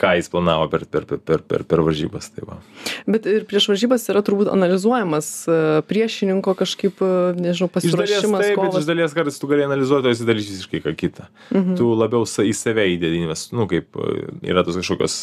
ką 0.00 0.10
jis 0.18 0.28
planavo 0.32 0.66
per, 0.72 0.84
per, 0.90 1.04
per, 1.06 1.42
per, 1.46 1.64
per 1.70 1.82
varžybas. 1.86 2.30
Tai 2.34 2.48
va. 2.48 2.58
Bet 3.06 3.28
ir 3.30 3.46
prieš 3.48 3.68
varžybas 3.70 4.06
yra 4.10 4.24
turbūt 4.26 4.50
analizuojamas 4.50 5.30
e, 5.46 5.58
priešininko 5.88 6.56
kažkaip, 6.58 6.98
e, 6.98 7.32
nežinau, 7.38 7.70
pasiruošimas. 7.72 8.42
Taip, 8.42 8.62
bet 8.64 8.78
iš 8.80 8.88
dalies 8.90 9.16
kartais 9.16 9.38
tu 9.38 9.50
gali 9.50 9.66
analizuoti, 9.68 10.10
o 10.10 10.14
jis 10.14 10.24
darys 10.26 10.50
visiškai 10.50 10.82
ką 10.84 10.94
kitą. 10.98 11.28
Mhm. 11.54 11.78
Tu 11.78 11.90
labiau 12.02 12.26
į 12.26 12.54
save 12.58 12.88
įdėdinimas, 12.96 13.48
nu 13.54 13.68
kaip 13.70 13.94
e, 13.94 14.14
yra 14.50 14.66
tos 14.66 14.80
kažkokios 14.82 15.18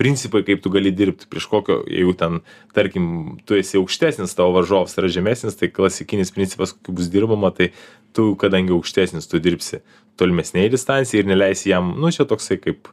principai 0.00 0.40
kaip 0.46 0.62
tu 0.64 0.72
gali 0.72 0.92
dirbt 0.96 1.26
prieš 1.28 1.46
kokio 1.50 1.82
jeigu 1.84 2.14
ten 2.16 2.40
tarkim 2.76 3.06
tu 3.44 3.58
esi 3.58 3.76
aukštesnis 3.80 4.32
tavo 4.36 4.54
varžovas 4.56 4.96
yra 4.96 5.10
žemesnis 5.12 5.58
tai 5.60 5.68
klasikinis 5.68 6.32
principas 6.32 6.72
kokiu 6.72 6.96
bus 6.96 7.10
dirbama 7.12 7.50
tai 7.52 7.68
tu 8.16 8.30
kadangi 8.40 8.72
aukštesnis 8.76 9.28
tu 9.28 9.40
dirbsi 9.44 9.82
tolimesnėj 10.20 10.70
distancijoj 10.72 11.20
ir 11.20 11.28
neleisi 11.28 11.72
jam 11.74 11.92
nu 12.00 12.12
čia 12.16 12.24
toksai 12.30 12.56
kaip 12.62 12.88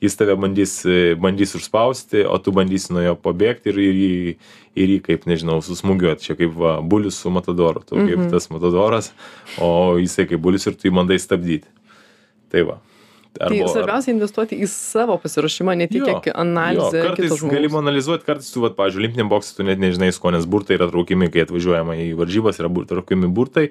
jis 0.00 0.16
tave 0.16 0.36
bandys 0.40 0.74
bandys 1.20 1.54
užspausti 1.58 2.24
o 2.24 2.38
tu 2.42 2.54
bandysi 2.56 2.94
nuo 2.96 3.04
jo 3.04 3.16
pabėgt 3.20 3.68
ir 3.70 3.80
ir 3.80 4.02
jį 4.02 4.36
ir 4.80 4.94
jį 4.94 5.00
kaip 5.08 5.26
nežinau 5.30 5.60
susmūgiuot 5.64 6.24
čia 6.24 6.38
kaip 6.38 6.54
va 6.56 6.78
bulius 6.80 7.20
su 7.20 7.32
matadoru 7.32 7.84
tu 7.84 7.98
kaip 7.98 8.16
mhm. 8.16 8.30
tas 8.32 8.48
matadoras 8.52 9.12
o 9.60 9.98
jisai 10.00 10.28
kaip 10.30 10.40
bulius 10.40 10.68
ir 10.70 10.78
tu 10.78 10.88
jį 10.88 10.96
bandai 11.00 11.20
stabdyti 11.20 11.68
tai 12.50 12.64
va 12.68 12.80
arba, 13.38 13.54
tai 13.54 13.68
svarbiausia 13.70 14.12
investuoti 14.14 14.58
į 14.58 14.66
savo 14.70 15.14
pasiruošimą, 15.22 15.76
ne 15.78 15.86
tik 15.90 16.02
kiek 16.08 16.28
analizę. 16.34 16.98
Jo, 16.98 17.12
kartais 17.12 17.44
galim 17.52 17.76
analizuoti, 17.78 18.26
kartais 18.26 18.50
tu, 18.52 18.64
vat, 18.64 18.74
pavyzdžiui, 18.78 19.04
olimpiniam 19.04 19.30
boksui 19.30 19.56
tu 19.58 19.66
net 19.66 19.80
nežinai, 19.82 20.10
su 20.14 20.34
nes 20.34 20.48
burtai 20.50 20.78
yra 20.78 20.90
traukiami, 20.90 21.30
kai 21.32 21.44
atvažiuojama 21.46 21.98
į 22.02 22.08
varžybas, 22.18 22.58
yra 22.62 22.72
traukiami 22.90 23.30
burtai 23.36 23.68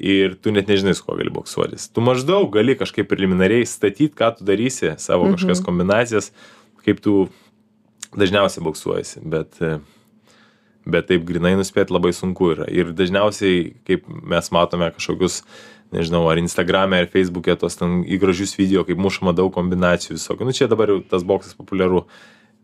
ir 0.00 0.34
tu 0.40 0.52
net 0.54 0.70
nežinai, 0.70 0.94
su 0.96 1.04
kuo 1.04 1.18
gali 1.18 1.32
boksuotis. 1.34 1.90
Tu 1.92 2.04
maždaug 2.04 2.48
gali 2.54 2.76
kažkaip 2.80 3.08
preliminariai 3.10 3.68
statyti, 3.68 4.14
ką 4.16 4.32
tu 4.38 4.48
darysi, 4.48 4.94
savo 4.98 5.28
mhm. 5.28 5.36
kažkokias 5.36 5.64
kombinacijas, 5.66 6.30
kaip 6.86 7.02
tu 7.04 7.28
dažniausiai 8.16 8.64
boksuojasi, 8.64 9.20
bet, 9.30 9.60
bet 10.88 11.10
taip 11.10 11.26
grinai 11.28 11.52
nuspėti 11.60 11.94
labai 11.94 12.14
sunku 12.16 12.54
yra. 12.56 12.66
Ir 12.72 12.94
dažniausiai, 12.96 13.68
kaip 13.86 14.08
mes 14.08 14.50
matome 14.56 14.90
kažkokius 14.96 15.44
nežinau 15.94 16.24
ar 16.30 16.38
instagrame 16.40 17.00
ar 17.02 17.08
feisbuke 17.10 17.54
tuos 17.58 17.76
ten 17.78 18.02
į 18.06 18.20
gražius 18.22 18.54
video 18.58 18.84
kaip 18.86 19.00
mušama 19.02 19.34
daug 19.36 19.50
kombinacijų 19.54 20.16
visokių 20.18 20.46
nu 20.46 20.54
čia 20.54 20.68
dabar 20.70 20.92
jau 20.92 21.00
tas 21.02 21.24
boksas 21.26 21.56
populiaru 21.58 22.04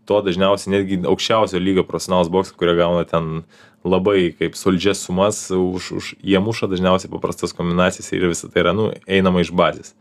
to 0.07 0.21
dažniausiai 0.23 0.73
netgi 0.79 1.01
aukščiausio 1.07 1.59
lygio 1.61 1.85
profesionalūs 1.89 2.31
boksai 2.33 2.57
kurie 2.59 2.77
gauna 2.79 3.05
ten 3.09 3.43
labai 3.87 4.33
kaip 4.39 4.55
solidžias 4.59 5.03
sumas 5.07 5.45
už 5.55 5.93
už 5.99 6.15
jie 6.23 6.39
muša 6.43 6.67
dažniausiai 6.73 7.11
paprastas 7.13 7.53
kombinacijas 7.55 8.13
ir 8.17 8.27
visa 8.31 8.49
tai 8.49 8.65
yra 8.65 8.73
nu 8.75 8.91
einama 9.07 9.43
iš 9.45 9.53
bazės 9.55 9.93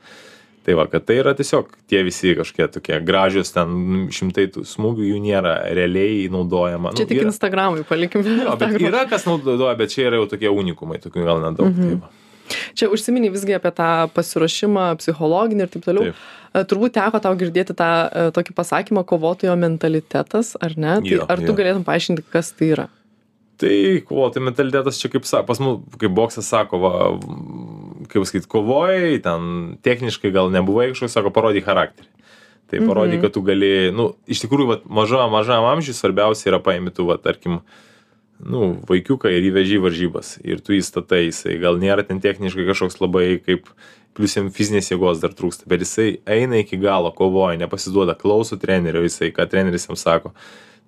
tai 0.66 0.74
va 0.74 0.88
kad 0.90 1.04
tai 1.06 1.20
yra 1.22 1.36
tiesiog 1.38 1.68
tie 1.92 2.00
visi 2.08 2.32
kažkokie 2.38 2.66
tokie 2.74 2.98
gražios 3.06 3.52
ten 3.54 4.08
šimtai 4.10 4.48
tų 4.56 4.64
smūgių 4.66 5.10
jų 5.12 5.20
nėra 5.22 5.52
realiai 5.78 6.26
naudojama 6.34 6.96
Čia 6.98 7.06
Nu, 7.06 7.10
tik 7.12 7.20
yra- 7.22 7.30
Instagramui 7.30 7.84
palikim. 7.86 8.24
jo, 8.26 8.56
bet 8.58 8.80
yra 8.82 9.04
kas 9.10 9.28
naudoja 9.30 9.76
bet 9.78 9.94
čia 9.94 10.08
yra 10.10 10.18
jau 10.24 10.26
tokie 10.34 10.50
unikumai 10.50 10.98
tokių 11.04 11.26
gal 11.28 11.44
nedaug 11.46 11.70
Mhm. 11.70 11.90
tai 11.90 12.00
va. 12.02 12.10
Čia 12.78 12.90
užsiminiai 12.94 13.34
visgi 13.34 13.56
apie 13.58 13.72
tą 13.75 13.92
pasiruošimą 14.16 14.90
psichologinį 15.02 15.66
ir 15.66 15.72
taip 15.74 15.88
toliau. 15.88 16.10
Taip. 16.12 16.25
E, 16.56 16.66
Turbūt 16.70 16.96
teko 16.98 17.22
tau 17.24 17.34
girdėti 17.40 17.78
tą 17.78 17.90
e, 18.06 18.28
tokį 18.36 18.56
pasakymą 18.58 19.06
kovotojo 19.08 19.56
mentalitetas, 19.60 20.56
ar 20.62 20.78
ne? 20.78 21.00
Tai 21.02 21.16
Jo, 21.16 21.25
ar 21.30 21.42
tu 21.44 21.52
jo. 21.54 21.58
galėtum 21.58 21.88
paaiškinti, 21.88 22.28
kas 22.32 22.54
tai 22.58 22.72
yra? 22.75 22.90
tai 23.62 24.02
kovotojų 24.04 24.50
mentalitetas 24.50 25.00
čia 25.00 25.10
kaip 25.14 25.24
pas 25.48 25.62
mus 25.64 25.80
kaip 26.02 26.14
boksas 26.16 26.48
sako 26.52 26.80
va 26.84 26.92
kaip 28.12 28.25
pasakyt 28.25 28.50
kovojai 28.52 29.22
ten 29.24 29.48
techniškai 29.86 30.34
gal 30.36 30.52
nebuvai 30.54 30.90
kažkoks 30.92 31.16
sako 31.16 31.32
parodyk 31.36 31.68
charakterį 31.68 32.10
tai 32.72 32.82
parodyk 32.84 33.24
kad 33.24 33.36
tu 33.36 33.44
gali 33.46 33.94
nu 33.96 34.12
iš 34.28 34.44
tikrųjų 34.44 34.72
vat 34.74 34.88
mažam 34.90 35.32
mažam 35.34 35.68
amžiuj 35.72 35.98
svarbiausia 35.98 36.52
yra 36.52 36.60
paimi 36.64 36.92
tu 36.96 37.08
va 37.08 37.18
tarkim 37.22 37.62
nu 38.44 38.75
vaikiuką 38.89 39.32
ir 39.32 39.48
įveži 39.50 39.80
į 39.80 39.84
varžybas. 39.86 40.36
Ir 40.44 40.62
tu 40.63 40.75
jį 40.75 40.84
statai 40.86 41.25
jisai 41.27 41.58
gal 41.62 41.80
nėra 41.82 42.06
ten 42.08 42.20
techniškai 42.24 42.68
kažkoks 42.68 43.00
labai 43.01 43.39
kaip 43.46 43.70
plius 44.15 44.36
jam 44.38 44.51
fizinės 44.54 44.92
jėgos 44.92 45.22
dar 45.24 45.34
trūksta 45.36 45.68
bet 45.72 45.84
jisai 45.84 46.20
eina 46.27 46.62
iki 46.62 46.80
galo 46.80 47.12
kovoja 47.15 47.58
nepasiduoda 47.60 48.15
klauso 48.20 48.60
trenerio 48.60 49.04
jisai 49.06 49.32
ką 49.36 49.48
treneris 49.51 49.88
jam 49.89 50.00
sako. 50.00 50.34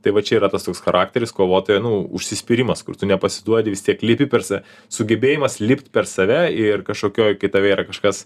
Tai 0.03 0.13
va 0.13 0.21
čia 0.21 0.37
yra 0.37 0.49
tas 0.51 0.63
toks 0.67 0.83
charakteris 0.83 1.33
kovotojo 1.35 1.81
nu 1.83 1.93
užsispyrimas 2.19 2.83
kur 2.85 2.95
tu 2.99 3.09
nepasiduodi 3.09 3.73
vis 3.73 3.83
tiek 3.83 4.03
lipi 4.05 4.27
per 4.29 4.45
save 4.45 4.61
sugebėjimas 4.93 5.57
lipt 5.63 5.89
per 5.91 6.05
save 6.07 6.45
ir 6.53 6.85
kažkokioj 6.87 7.39
kai 7.41 7.49
tave 7.51 7.73
yra 7.73 7.87
kažkas 7.87 8.25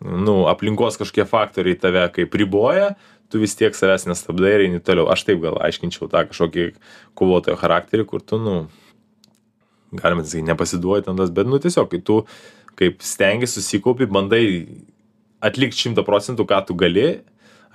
nu 0.00 0.44
aplinkos 0.50 0.98
kažkokie 1.00 1.26
faktoriai 1.28 1.78
tave 1.80 2.06
kaip 2.16 2.34
riboja 2.34 2.94
tu 3.30 3.40
vis 3.42 3.54
tiek 3.58 3.74
savęs 3.74 4.06
nestabdai 4.10 4.52
ir 4.56 4.66
eini 4.66 4.82
toliau. 4.82 5.08
Aš 5.12 5.26
taip 5.28 5.40
gal 5.44 5.58
aiškinčiau 5.66 6.10
tą 6.12 6.24
kažkokį 6.30 6.66
kovotojo 7.18 7.58
charakterį 7.60 8.06
kur 8.10 8.22
tu 8.22 8.38
nu 8.42 8.56
galima 9.94 10.24
sakyt 10.24 10.46
nepasiduodi 10.50 11.06
ten 11.06 11.18
tas 11.18 11.30
bet 11.30 11.48
nu 11.48 11.60
tiesiog 11.62 11.90
kai 11.92 12.02
tu 12.02 12.20
kaip 12.78 13.02
stengies 13.02 13.54
susikaupi 13.56 14.08
bandai 14.10 14.44
atlikt 15.44 15.78
šimtą 15.78 16.04
procentų 16.06 16.46
ką 16.48 16.62
tu 16.68 16.76
gali 16.78 17.06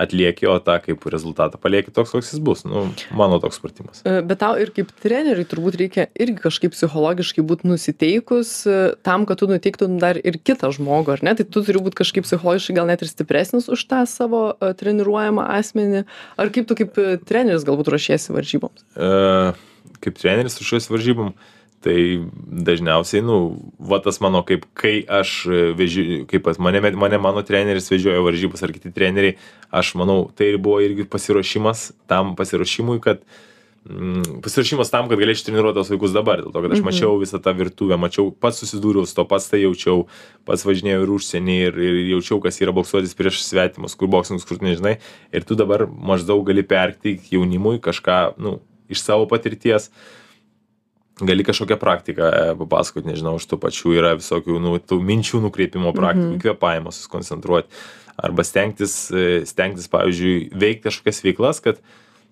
atlieki 0.01 0.49
o 0.49 0.57
tą 0.63 0.77
kaip 0.83 1.07
rezultatą 1.13 1.61
palieki 1.61 1.93
toks 1.95 2.13
koks 2.15 2.33
jis 2.33 2.43
bus 2.43 2.65
nu 2.67 2.87
mano 3.15 3.39
toks 3.43 3.61
supratimas 3.61 4.01
E, 4.05 4.21
Bet 4.25 4.41
tau 4.41 4.57
ir 4.59 4.71
kaip 4.73 4.91
treneriui 5.03 5.45
turbūt 5.49 5.77
reikia 5.79 6.07
irgi 6.19 6.41
kažkaip 6.43 6.73
psichologiškai 6.75 7.43
būti 7.45 7.69
nusiteikus 7.69 8.53
e, 8.69 8.77
tam, 9.05 9.25
kad 9.29 9.41
tu 9.41 9.49
nuteiktum 9.49 9.97
dar 10.01 10.17
ir 10.17 10.39
kitą 10.41 10.71
žmogų, 10.75 11.15
ar 11.15 11.25
ne? 11.27 11.35
Tai 11.37 11.45
tu 11.45 11.63
turi 11.65 11.83
būti 11.83 11.99
kažkaip 12.01 12.25
psichologiškai 12.27 12.77
gal 12.79 12.89
net 12.89 13.03
ir 13.05 13.11
stipresnis 13.11 13.69
už 13.71 13.85
tą 13.91 14.03
savo 14.09 14.43
e, 14.53 14.73
treniruojamą 14.77 15.47
asmenį. 15.59 16.05
Ar 16.41 16.53
kaip 16.53 16.69
tu 16.69 16.77
kaip 16.79 16.97
treneris 17.29 17.67
galbūt 17.67 17.91
ruošiesi 17.93 18.35
varžyboms? 18.35 18.85
e, 18.95 19.11
kaip 20.01 20.21
treneris 20.21 20.57
ruošiuosi 20.61 20.93
varžybom 20.93 21.33
tai 21.81 22.21
dažniausiai 22.67 23.23
nu 23.25 23.37
va 23.79 23.97
tas 24.03 24.19
mano 24.21 24.43
kaip 24.45 24.67
kai 24.77 25.01
aš 25.19 25.31
e, 25.49 25.61
veži 25.77 26.23
kaip 26.29 26.45
pas 26.45 26.59
mane 26.61 26.81
mane 26.81 27.17
mano 27.17 27.41
treneris 27.45 27.89
vežiojo 27.89 28.21
varžybas 28.27 28.61
ar 28.61 28.73
kiti 28.75 28.93
treneriai 28.93 29.37
aš 29.73 29.95
manau 29.97 30.27
tai 30.35 30.51
ir 30.53 30.59
buvo 30.61 30.81
irgi 30.85 31.07
pasiruošimas 31.09 31.89
tam 32.11 32.35
pasiruošimui 32.37 33.01
kad 33.01 33.25
mm, 33.89 34.43
pasiruošimas 34.45 34.93
tam 34.93 35.09
kad 35.09 35.17
galėčiau 35.17 35.49
treniruot 35.49 35.79
tuos 35.79 35.89
vaikus 35.89 36.13
dabar. 36.13 36.45
Dėl 36.45 36.53
to 36.53 36.63
kad 36.67 36.77
aš 36.77 36.85
mačiau 36.85 37.17
visą 37.23 37.41
tą 37.41 37.55
virtuvę 37.57 37.97
mačiau 37.97 38.29
pats 38.29 38.61
susidūriau 38.61 39.09
su 39.09 39.17
tuo 39.17 39.25
pats 39.25 39.49
tai 39.49 39.63
jaučiau 39.65 40.05
pats 40.45 40.67
važinėjau 40.69 41.01
ir 41.07 41.17
užsieny 41.17 41.59
ir 41.65 41.83
ir 41.89 42.01
jaučiau 42.13 42.43
kas 42.45 42.61
yra 42.61 42.77
boksuotis 42.77 43.17
prieš 43.17 43.41
svetimus 43.47 43.97
kur 43.97 44.11
boksininkus 44.13 44.45
kur 44.45 44.61
tu 44.61 44.69
nežinai. 44.69 44.99
Ir 45.33 45.49
tu 45.49 45.57
dabar 45.57 45.89
maždaug 45.89 46.45
gali 46.45 46.61
perteikt 46.61 47.33
jaunimui 47.33 47.81
kažką 47.81 48.23
nu 48.37 48.59
iš 48.91 49.01
savo 49.01 49.25
patirties 49.25 49.89
gali 51.27 51.45
kažkokią 51.47 51.77
praktiką 51.81 52.27
e, 52.27 52.43
papasakot 52.59 53.07
nežinau 53.07 53.37
iš 53.39 53.47
tų 53.49 53.59
pačių 53.61 53.95
yra 53.97 54.13
visokių 54.19 54.59
nu 54.61 54.75
minčių 55.09 55.41
nukreipimo 55.45 55.93
praktikų 55.97 56.39
kvėpavimo 56.43 56.93
susikoncentruot. 56.95 57.71
Arba 58.21 58.45
stengtis 58.45 58.95
e, 59.13 59.41
stengtis 59.49 59.89
pavyzdžiui 59.91 60.51
veikt 60.61 60.85
kažkokias 60.87 61.23
veiklas 61.25 61.63
kad 61.63 61.81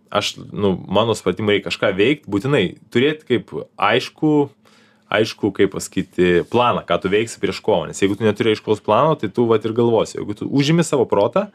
aš 0.09 0.35
nu 0.37 0.73
mano 0.89 1.15
supratimu 1.17 1.53
reik 1.53 1.67
kažką 1.67 1.93
veikt 1.97 2.29
būtinai 2.29 2.79
turėt 2.93 3.25
kaip 3.29 3.53
aiškų 3.77 4.33
aišku 5.09 5.51
kaip 5.57 5.73
pasakyti 5.73 6.43
planą 6.49 6.83
ką 6.85 6.99
tu 7.01 7.11
veiksi 7.11 7.41
prieš 7.41 7.61
kovą. 7.65 7.89
Nes 7.89 8.01
jeigu 8.01 8.17
tu 8.17 8.25
neturi 8.25 8.53
aiškaus 8.53 8.83
plano 8.85 9.17
tai 9.17 9.31
tu 9.33 9.47
vat 9.49 9.65
ir 9.65 9.73
galvosi. 9.73 10.19
Jeigu 10.19 10.37
tu 10.37 10.49
užimi 10.49 10.85
savo 10.85 11.07
protą 11.09 11.47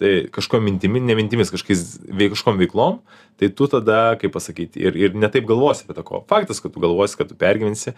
tai 0.00 0.12
kažkokiom 0.32 0.64
mintimi 0.64 1.02
ne 1.04 1.16
mintimis 1.18 1.52
kažkokiom 1.52 2.58
veiklom 2.60 3.00
tai 3.40 3.50
tu 3.52 3.68
tada 3.68 4.16
kaip 4.20 4.32
pasakyt 4.32 4.76
ir 4.80 4.96
ir 4.96 5.14
ne 5.14 5.28
taip 5.28 5.46
galvosi 5.48 5.84
apie 5.84 5.96
tą 5.96 6.04
kovą. 6.06 6.24
Faktas 6.28 6.60
kad 6.60 6.72
tu 6.72 6.80
galvosi 6.80 7.18
kad 7.20 7.28
tu 7.28 7.36
pergyvensi 7.36 7.94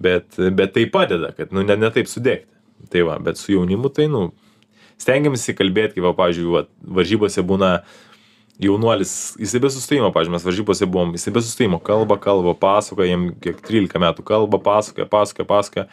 bet 0.00 0.38
bet 0.52 0.76
tai 0.76 0.86
padeda 0.92 1.32
kad 1.36 1.52
nu 1.52 1.64
ne 1.64 1.76
ne 1.76 1.90
sudegti. 2.06 2.48
Tai 2.90 3.02
va 3.06 3.18
bet 3.18 3.38
su 3.38 3.52
jaunimu 3.52 3.88
tai 3.94 4.08
nu 4.10 4.32
stengiamės 4.98 5.48
įkalbėt 5.52 5.94
kaip 5.94 6.04
va 6.04 6.14
pavyzdžiui 6.18 6.54
vat 6.56 6.70
varžybose 6.82 7.42
būna 7.46 7.72
jaunuolis 8.62 9.34
jisai 9.40 9.60
be 9.62 9.70
sustojimo 9.72 10.12
pavyzdžiui 10.14 10.36
mes 10.36 10.46
varžybose 10.46 10.86
buvom 10.86 11.14
jisai 11.16 11.34
be 11.34 11.42
sustojimo 11.42 11.80
kalba 11.82 12.18
kalba 12.22 12.54
pasakoja 12.54 13.14
jam 13.14 13.30
kiek 13.42 13.62
trylika 13.64 14.02
metų 14.02 14.24
kalba 14.26 14.60
pasakoja 14.62 15.08
pasakoja 15.10 15.48
pasakoja 15.48 15.86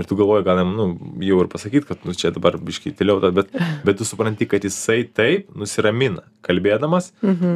ir 0.00 0.06
tu 0.08 0.16
galvoji 0.16 0.44
gal 0.46 0.56
jam 0.62 0.70
nu 0.76 0.84
jau 1.20 1.40
ir 1.42 1.48
pasakyt 1.52 1.84
kad 1.88 2.00
nu 2.08 2.14
čia 2.16 2.30
dabar 2.32 2.56
biškį 2.56 2.94
tyliau 2.96 3.20
ta 3.20 3.28
bet 3.30 3.50
bet 3.86 3.98
tu 4.00 4.04
supranti 4.08 4.46
kad 4.48 4.64
jisai 4.64 5.02
taip 5.04 5.50
nusiramina 5.54 6.22
kalbėdamas 6.46 7.10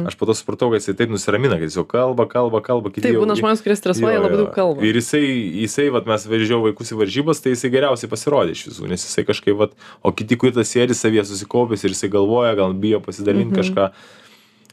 aš 0.07 0.15
po 0.19 0.27
to 0.29 0.35
supratau 0.37 0.69
kad 0.71 0.79
jisai 0.83 0.93
taip 0.99 1.09
nusiramina 1.09 1.57
kad 1.57 1.65
jis 1.65 1.77
jau 1.79 1.85
kalba 1.89 2.27
kalba 2.29 2.61
kalba 2.61 2.91
kiti 2.93 3.07
Taip, 3.07 3.17
būna 3.23 3.35
žmonės, 3.39 3.63
kurie 3.65 3.75
stresuoja, 3.79 4.21
labai 4.21 4.37
daug 4.43 4.51
kalba. 4.53 4.85
Ir 4.85 4.95
jisai, 5.01 5.23
jisai, 5.65 5.87
vat, 5.95 6.05
mes 6.09 6.25
vežiau 6.29 6.61
vaikus 6.65 6.93
į 6.93 6.99
varžybas, 7.01 7.41
tai 7.41 7.55
jisai 7.55 7.71
geriausiai 7.73 8.09
pasirodė 8.11 8.53
iš 8.55 8.63
visų, 8.69 8.87
nes 8.91 9.03
jisai 9.07 9.23
kažkaip, 9.27 9.55
vat, 9.59 9.73
o 10.05 10.11
kiti 10.13 10.37
kurie 10.39 10.53
tas 10.55 10.69
sėdi 10.73 10.95
savyje 10.97 11.25
susikaupęs 11.31 11.83
ir 11.87 11.93
jisai 11.95 12.09
galvoja, 12.13 12.53
gal 12.59 12.73
bijo 12.73 12.99
pasidalinti 13.05 13.53
Mhm. 13.55 13.59
kažką. 13.63 13.89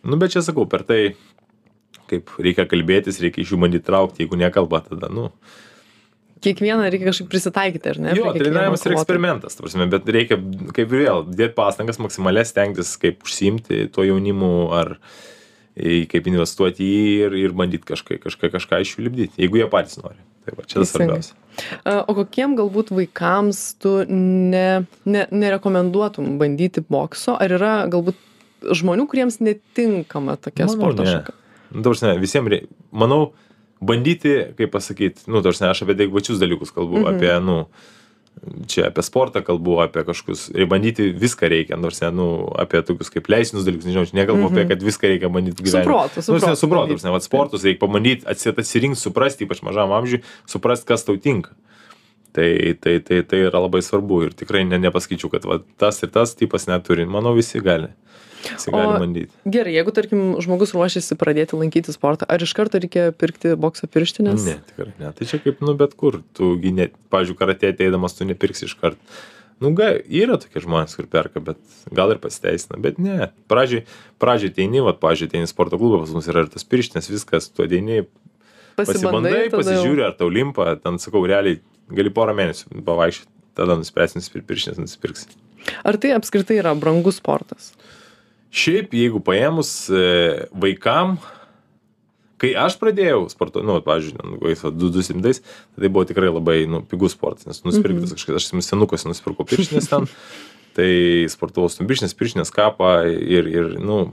Nu, 0.05 0.17
bet 0.21 0.35
čia 0.37 0.43
sakau, 0.45 0.67
per 0.69 0.83
tai, 0.85 1.15
kaip 2.11 2.29
reikia 2.39 2.67
kalbėtis, 2.69 3.21
reikia 3.25 3.41
iš 3.45 3.55
jų 3.55 3.61
bandyti 3.65 3.87
traukti, 3.89 4.23
jeigu 4.27 4.37
nekalba, 4.37 4.83
tada, 4.85 5.09
nu. 5.09 5.31
Kiekvieną 6.45 6.89
reikia 6.93 7.09
kažkaip 7.09 7.31
prisitaikyti, 7.33 7.93
ar 7.95 8.01
ne? 8.05 8.15
Jo, 8.19 8.33
treniravimas 8.37 8.85
yra 8.85 8.99
eksperimentas, 8.99 9.57
ta 9.57 9.65
prasme, 9.65 9.87
bet 9.93 10.09
reikia, 10.13 10.39
kaip 10.77 10.93
ir 10.93 11.05
vėl, 11.07 11.25
dėti 11.31 11.57
pastangas 11.57 12.01
maksimaliai 12.03 12.47
stengtis, 12.49 12.95
kaip 13.01 13.25
užsiimti 13.25 13.87
tuo 13.95 14.05
jaunimu 14.07 14.51
ar 14.77 14.99
kaip 15.75 16.29
investuoti 16.31 16.85
į 16.85 16.91
jį 16.93 17.15
ir, 17.25 17.39
ir 17.49 17.57
bandyti 17.57 17.89
kažką, 17.89 18.21
kažką, 18.23 18.53
kažką 18.53 18.79
iš 18.85 18.95
jų 18.95 19.09
lipdyti, 19.09 19.41
jeigu 19.43 19.59
jie 19.59 19.67
patys 19.73 19.99
nori. 19.99 20.21
Tai 20.45 20.55
va, 20.59 20.67
čia 20.69 20.83
tas 20.83 20.93
svarbiausia. 20.93 21.35
O 22.05 22.15
kokiem 22.19 22.55
galbūt 22.59 22.93
vaikams 22.93 23.63
tu 23.81 23.95
ne, 24.11 24.85
ne, 25.09 25.25
nerekomenduotum 25.33 26.37
bandyti 26.41 26.85
bokso? 26.85 27.39
Ar 27.41 27.57
yra 27.57 27.73
galbūt 27.91 28.21
žmonių, 28.77 29.07
kuriems 29.11 29.41
netinkama 29.41 30.37
tokia 30.37 30.69
Manau, 30.69 30.77
sporto 30.77 31.07
ne. 31.07 31.17
šaka? 31.17 31.37
Nu, 31.73 31.81
ta 31.81 31.91
prasme, 31.91 32.13
visiems, 32.23 32.69
manau, 32.95 33.33
bandyti, 33.87 34.37
kaip 34.59 34.73
pasakyti, 34.75 35.27
nu, 35.29 35.43
ta 35.43 35.51
prasme, 35.51 35.71
aš 35.73 35.85
apie 35.85 35.97
adekvačius 35.99 36.41
dalykus 36.43 36.73
kalbu, 36.75 37.03
mhm. 37.03 37.15
apie, 37.15 37.33
nu, 37.45 37.59
čia 38.71 38.89
apie 38.89 39.05
sportą 39.07 39.45
kalbu, 39.47 39.79
apie 39.85 40.05
kažkokius, 40.07 40.49
ir 40.57 40.67
bandyti 40.71 41.11
viską 41.17 41.49
reikia, 41.53 41.79
nors, 41.81 42.01
ne, 42.03 42.11
nu, 42.15 42.29
apie 42.61 42.83
tokius 42.87 43.13
kaip 43.15 43.31
leisinius 43.31 43.67
dalykus, 43.67 43.89
nežinau, 43.89 44.07
aš 44.09 44.15
nekalbu 44.17 44.49
mhm. 44.49 44.55
apie, 44.55 44.67
kad 44.73 44.89
viską 44.89 45.13
reikia 45.13 45.31
bandyti 45.33 45.69
Su 45.71 45.85
protu, 45.87 46.23
su 46.23 46.35
Nu, 46.35 46.41
protu 46.41 46.61
su 46.61 46.71
protu, 46.71 46.95
bandyt. 46.95 47.07
ne, 47.07 47.15
vat 47.15 47.27
sportus 47.27 47.67
reikia 47.67 47.85
pabandyti 47.87 48.27
atsirinkti, 48.31 49.01
suprasti, 49.01 49.47
ypač 49.47 49.63
mažam 49.67 49.95
amžiui, 49.95 50.25
suprasti, 50.51 50.89
kas 50.91 51.07
tau 51.07 51.17
tinka. 51.17 51.55
Tai, 52.35 52.75
tai, 52.83 52.99
tai, 52.99 53.21
tai 53.23 53.45
yra 53.47 53.61
labai 53.63 53.79
svarbu 53.79 54.25
ir 54.27 54.33
tikrai 54.35 54.65
ne, 54.67 54.81
nepasakyčiau, 54.83 55.31
kad 55.31 55.45
va, 55.47 55.61
tas 55.79 56.03
ir 56.03 56.11
tas 56.11 56.33
tipas 56.35 56.67
neturi. 56.67 57.05
Manau, 57.07 57.31
visi 57.37 57.61
gali. 57.63 57.93
O- 58.71 58.77
gali 58.77 58.99
bandyti. 59.03 59.31
Gerai, 59.49 59.75
jeigu 59.77 59.93
tarkim 59.97 60.25
žmogus 60.45 60.75
ruošiasi 60.77 61.17
pradėti 61.21 61.57
lankyti 61.59 61.95
sportą, 61.95 62.27
ar 62.29 62.43
iš 62.45 62.53
karto 62.57 62.81
reikia 62.83 63.09
pirkti 63.17 63.55
bokso 63.61 63.89
pirštinės? 63.91 64.45
Ne, 64.47 64.59
tikrai 64.71 64.93
ne. 65.01 65.13
Tai 65.17 65.29
čia 65.31 65.41
kaip, 65.45 65.63
nu, 65.65 65.75
bet 65.79 65.95
kur. 66.01 66.21
Tu, 66.37 66.55
net, 66.77 66.93
pavyzdžiui, 67.15 67.39
karate 67.41 67.71
ateidamas, 67.73 68.17
tu 68.19 68.27
nepirksi 68.29 68.69
iš 68.69 68.77
karto. 68.81 69.01
Nu, 69.63 69.71
ga, 69.79 69.93
yra 70.11 70.35
tokie 70.43 70.61
žmonės, 70.65 70.97
kur 70.99 71.07
perka, 71.07 71.39
bet 71.41 71.61
gal 71.95 72.11
ir 72.11 72.19
pasiteisina, 72.19 72.77
bet 72.83 72.99
ne. 72.99 73.31
Pradžiai, 73.49 73.85
pradžiai 74.21 74.51
ateini, 74.51 74.83
va, 74.83 74.93
pavyzdžiui, 74.99 75.29
ateini 75.31 75.47
sporto 75.49 75.79
klubą, 75.79 76.01
pas 76.03 76.11
mus 76.13 76.27
yra 76.29 76.43
ir 76.45 76.51
tas 76.53 76.67
pirštinės, 76.67 77.07
viskas, 77.13 77.47
tu 77.55 77.63
ateini, 77.65 78.03
pasibandai, 78.77 79.47
jau- 79.49 79.61
pasižiūri, 79.61 80.03
ar 80.09 80.17
tau 80.19 80.29
limpa, 80.29 80.75
ten 80.83 80.99
sakau, 80.99 81.23
realiai 81.29 81.61
gali 81.95 82.11
porą 82.11 82.35
mėnesių 82.37 82.83
pavaikščioti, 82.85 83.31
tada 83.55 83.77
nuspręsi 83.79 84.19
nusipirkti 84.19 84.49
pirštinės, 84.51 84.81
nusipirksi. 84.83 85.27
Ar 85.87 85.97
tai 86.03 86.11
apskritai 86.19 86.59
yra 86.61 86.75
brangus 86.77 87.21
sportas? 87.23 87.71
Šiaip, 88.55 88.93
jeigu 88.95 89.19
paėmus 89.25 89.71
e, 89.91 90.03
vaikam, 90.63 91.17
kai 92.39 92.53
aš 92.59 92.77
pradėjau 92.79 93.25
sportuoti, 93.33 93.67
nu, 93.67 93.81
pavyzdžiui, 93.83 94.19
nu, 94.21 94.39
kokiais 94.39 94.63
va, 94.67 94.71
200, 94.71 95.33
tai 95.81 95.91
buvo 95.91 96.05
tikrai 96.07 96.31
labai, 96.31 96.61
nu, 96.71 96.85
pigus 96.87 97.17
sportas, 97.17 97.49
nes 97.49 97.65
nusipirktas 97.67 98.15
kažkas, 98.15 98.39
aš 98.39 98.69
senukas 98.69 99.07
nusipirkau 99.09 99.47
pirštinės 99.49 99.91
ten, 99.91 100.07
tai 100.77 100.93
sportavau 101.33 101.73
stumbišinės, 101.73 102.15
pirštinės 102.19 102.55
kapą 102.55 102.95
ir, 103.11 103.51
ir, 103.51 103.75
nu, 103.83 104.05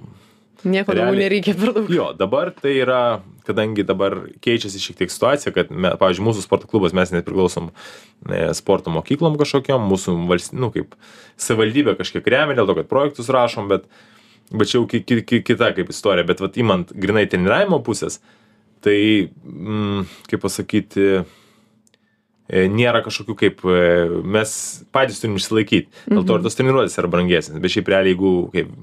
Nieko 0.62 0.94
daugiau 0.94 1.18
nereikia 1.18 1.56
per 1.58 1.72
daug. 1.74 1.88
Jo, 1.90 2.12
dabar 2.14 2.52
tai 2.54 2.76
yra, 2.78 3.22
kadangi 3.48 3.82
dabar 3.88 4.18
keičiasi 4.46 4.82
šiek 4.82 5.00
tiek 5.00 5.14
situacija, 5.14 5.54
kad, 5.56 5.72
me, 5.74 5.90
pavyzdžiui, 5.98 6.26
mūsų 6.28 6.44
sporto 6.46 6.70
klubas 6.70 6.94
mes 6.94 7.14
nepriklausom 7.16 7.72
e, 7.72 8.44
sporto 8.58 8.94
mokyklom 8.94 9.40
kažkokiam, 9.42 9.82
mūsų 9.90 10.14
valstybė, 10.30 10.62
nu, 10.62 10.70
kaip 10.76 10.94
savivaldybė 11.42 11.96
kažkiek 11.98 12.30
remia 12.30 12.60
dėl 12.60 12.70
to, 12.70 12.78
kad 12.78 12.92
projektus 12.92 13.32
rašom, 13.34 13.72
bet, 13.74 13.90
bet 14.52 14.72
čia 14.72 14.80
jau 14.80 14.88
ki, 14.90 15.04
ki, 15.08 15.22
ki, 15.28 15.42
kita 15.48 15.72
kaip 15.78 15.92
istorija, 15.94 16.28
bet 16.28 16.44
vat 16.44 16.58
įmant 16.60 16.92
grinai 16.94 17.28
treniravimo 17.32 17.82
pusės, 17.86 18.20
tai, 18.84 18.98
mm, 19.46 20.08
kaip 20.32 20.42
pasakyti, 20.44 21.06
e, 22.52 22.66
nėra 22.72 23.04
kažkokių 23.06 23.38
kaip 23.44 23.64
e, 23.66 23.78
mes 24.38 24.56
patys 24.92 25.22
turim 25.22 25.38
išsilaikyti. 25.40 25.88
Dėl 26.10 26.26
to 26.28 26.40
ir 26.40 26.46
tos 26.46 26.58
treniruotės 26.58 26.98
yra 27.00 27.12
brangesnės. 27.12 27.62
Bet 27.62 27.76
šiaip 27.76 27.94
realiai, 27.94 28.16
jeigu 28.16 28.34
kaip 28.56 28.74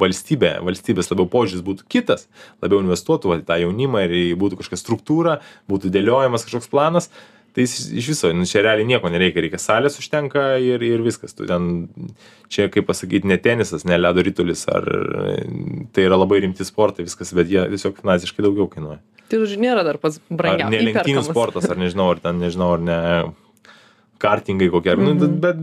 valstybė, 0.00 0.54
valstybės 0.64 1.10
labiau 1.12 1.28
požiūris 1.30 1.64
būtų 1.66 1.88
kitas, 1.92 2.28
labiau 2.62 2.80
investuotų 2.84 3.34
į 3.40 3.44
tą 3.48 3.58
jaunimą 3.60 4.06
ir 4.06 4.14
būtų 4.40 4.60
kažkokia 4.60 4.80
struktūra, 4.80 5.36
būtų 5.70 5.92
dėliojamas 5.92 6.46
kažkoks 6.46 6.70
planas, 6.72 7.10
tai 7.54 7.64
jis 7.66 7.90
iš 8.00 8.08
viso, 8.12 8.30
nu, 8.36 8.46
čia 8.48 8.62
realiai 8.64 8.88
nieko 8.88 9.10
nereikia, 9.12 9.42
reikia 9.44 9.60
salės 9.60 9.98
užtenka 10.00 10.44
ir, 10.62 10.82
ir 10.86 11.04
viskas. 11.04 11.34
Tu 11.36 11.48
ten, 11.50 11.88
čia 12.52 12.68
kaip 12.72 12.88
pasakyti, 12.88 13.28
ne 13.30 13.38
tenisas, 13.42 13.86
ne 13.88 13.98
ledo 13.98 14.24
rytulis, 14.26 14.66
ar 14.70 14.86
tai 15.94 16.06
yra 16.06 16.18
labai 16.20 16.42
rimti 16.46 16.66
sportai, 16.66 17.06
viskas, 17.08 17.34
bet 17.36 17.50
jie 17.50 17.66
tiesiog 17.74 17.98
finansiškai 18.00 18.46
daugiau 18.46 18.70
kainuoja. 18.72 19.00
Tai 19.30 19.42
žodžiu, 19.44 19.60
nėra 19.62 19.84
dar 19.86 20.00
pats 20.02 20.18
brangiausias. 20.26 20.74
ne 20.74 20.86
lenktynių 20.88 21.22
sportas, 21.26 21.68
ar 21.70 21.78
nežinau, 21.78 22.08
ar 22.14 22.22
ten, 22.22 22.40
nežinau, 22.42 22.72
ar 22.78 22.82
ne 22.82 22.98
kartingai 24.20 24.68
kokie, 24.70 24.94
mm 24.96 25.06
-hmm. 25.06 25.20
nu, 25.20 25.36
bet 25.40 25.60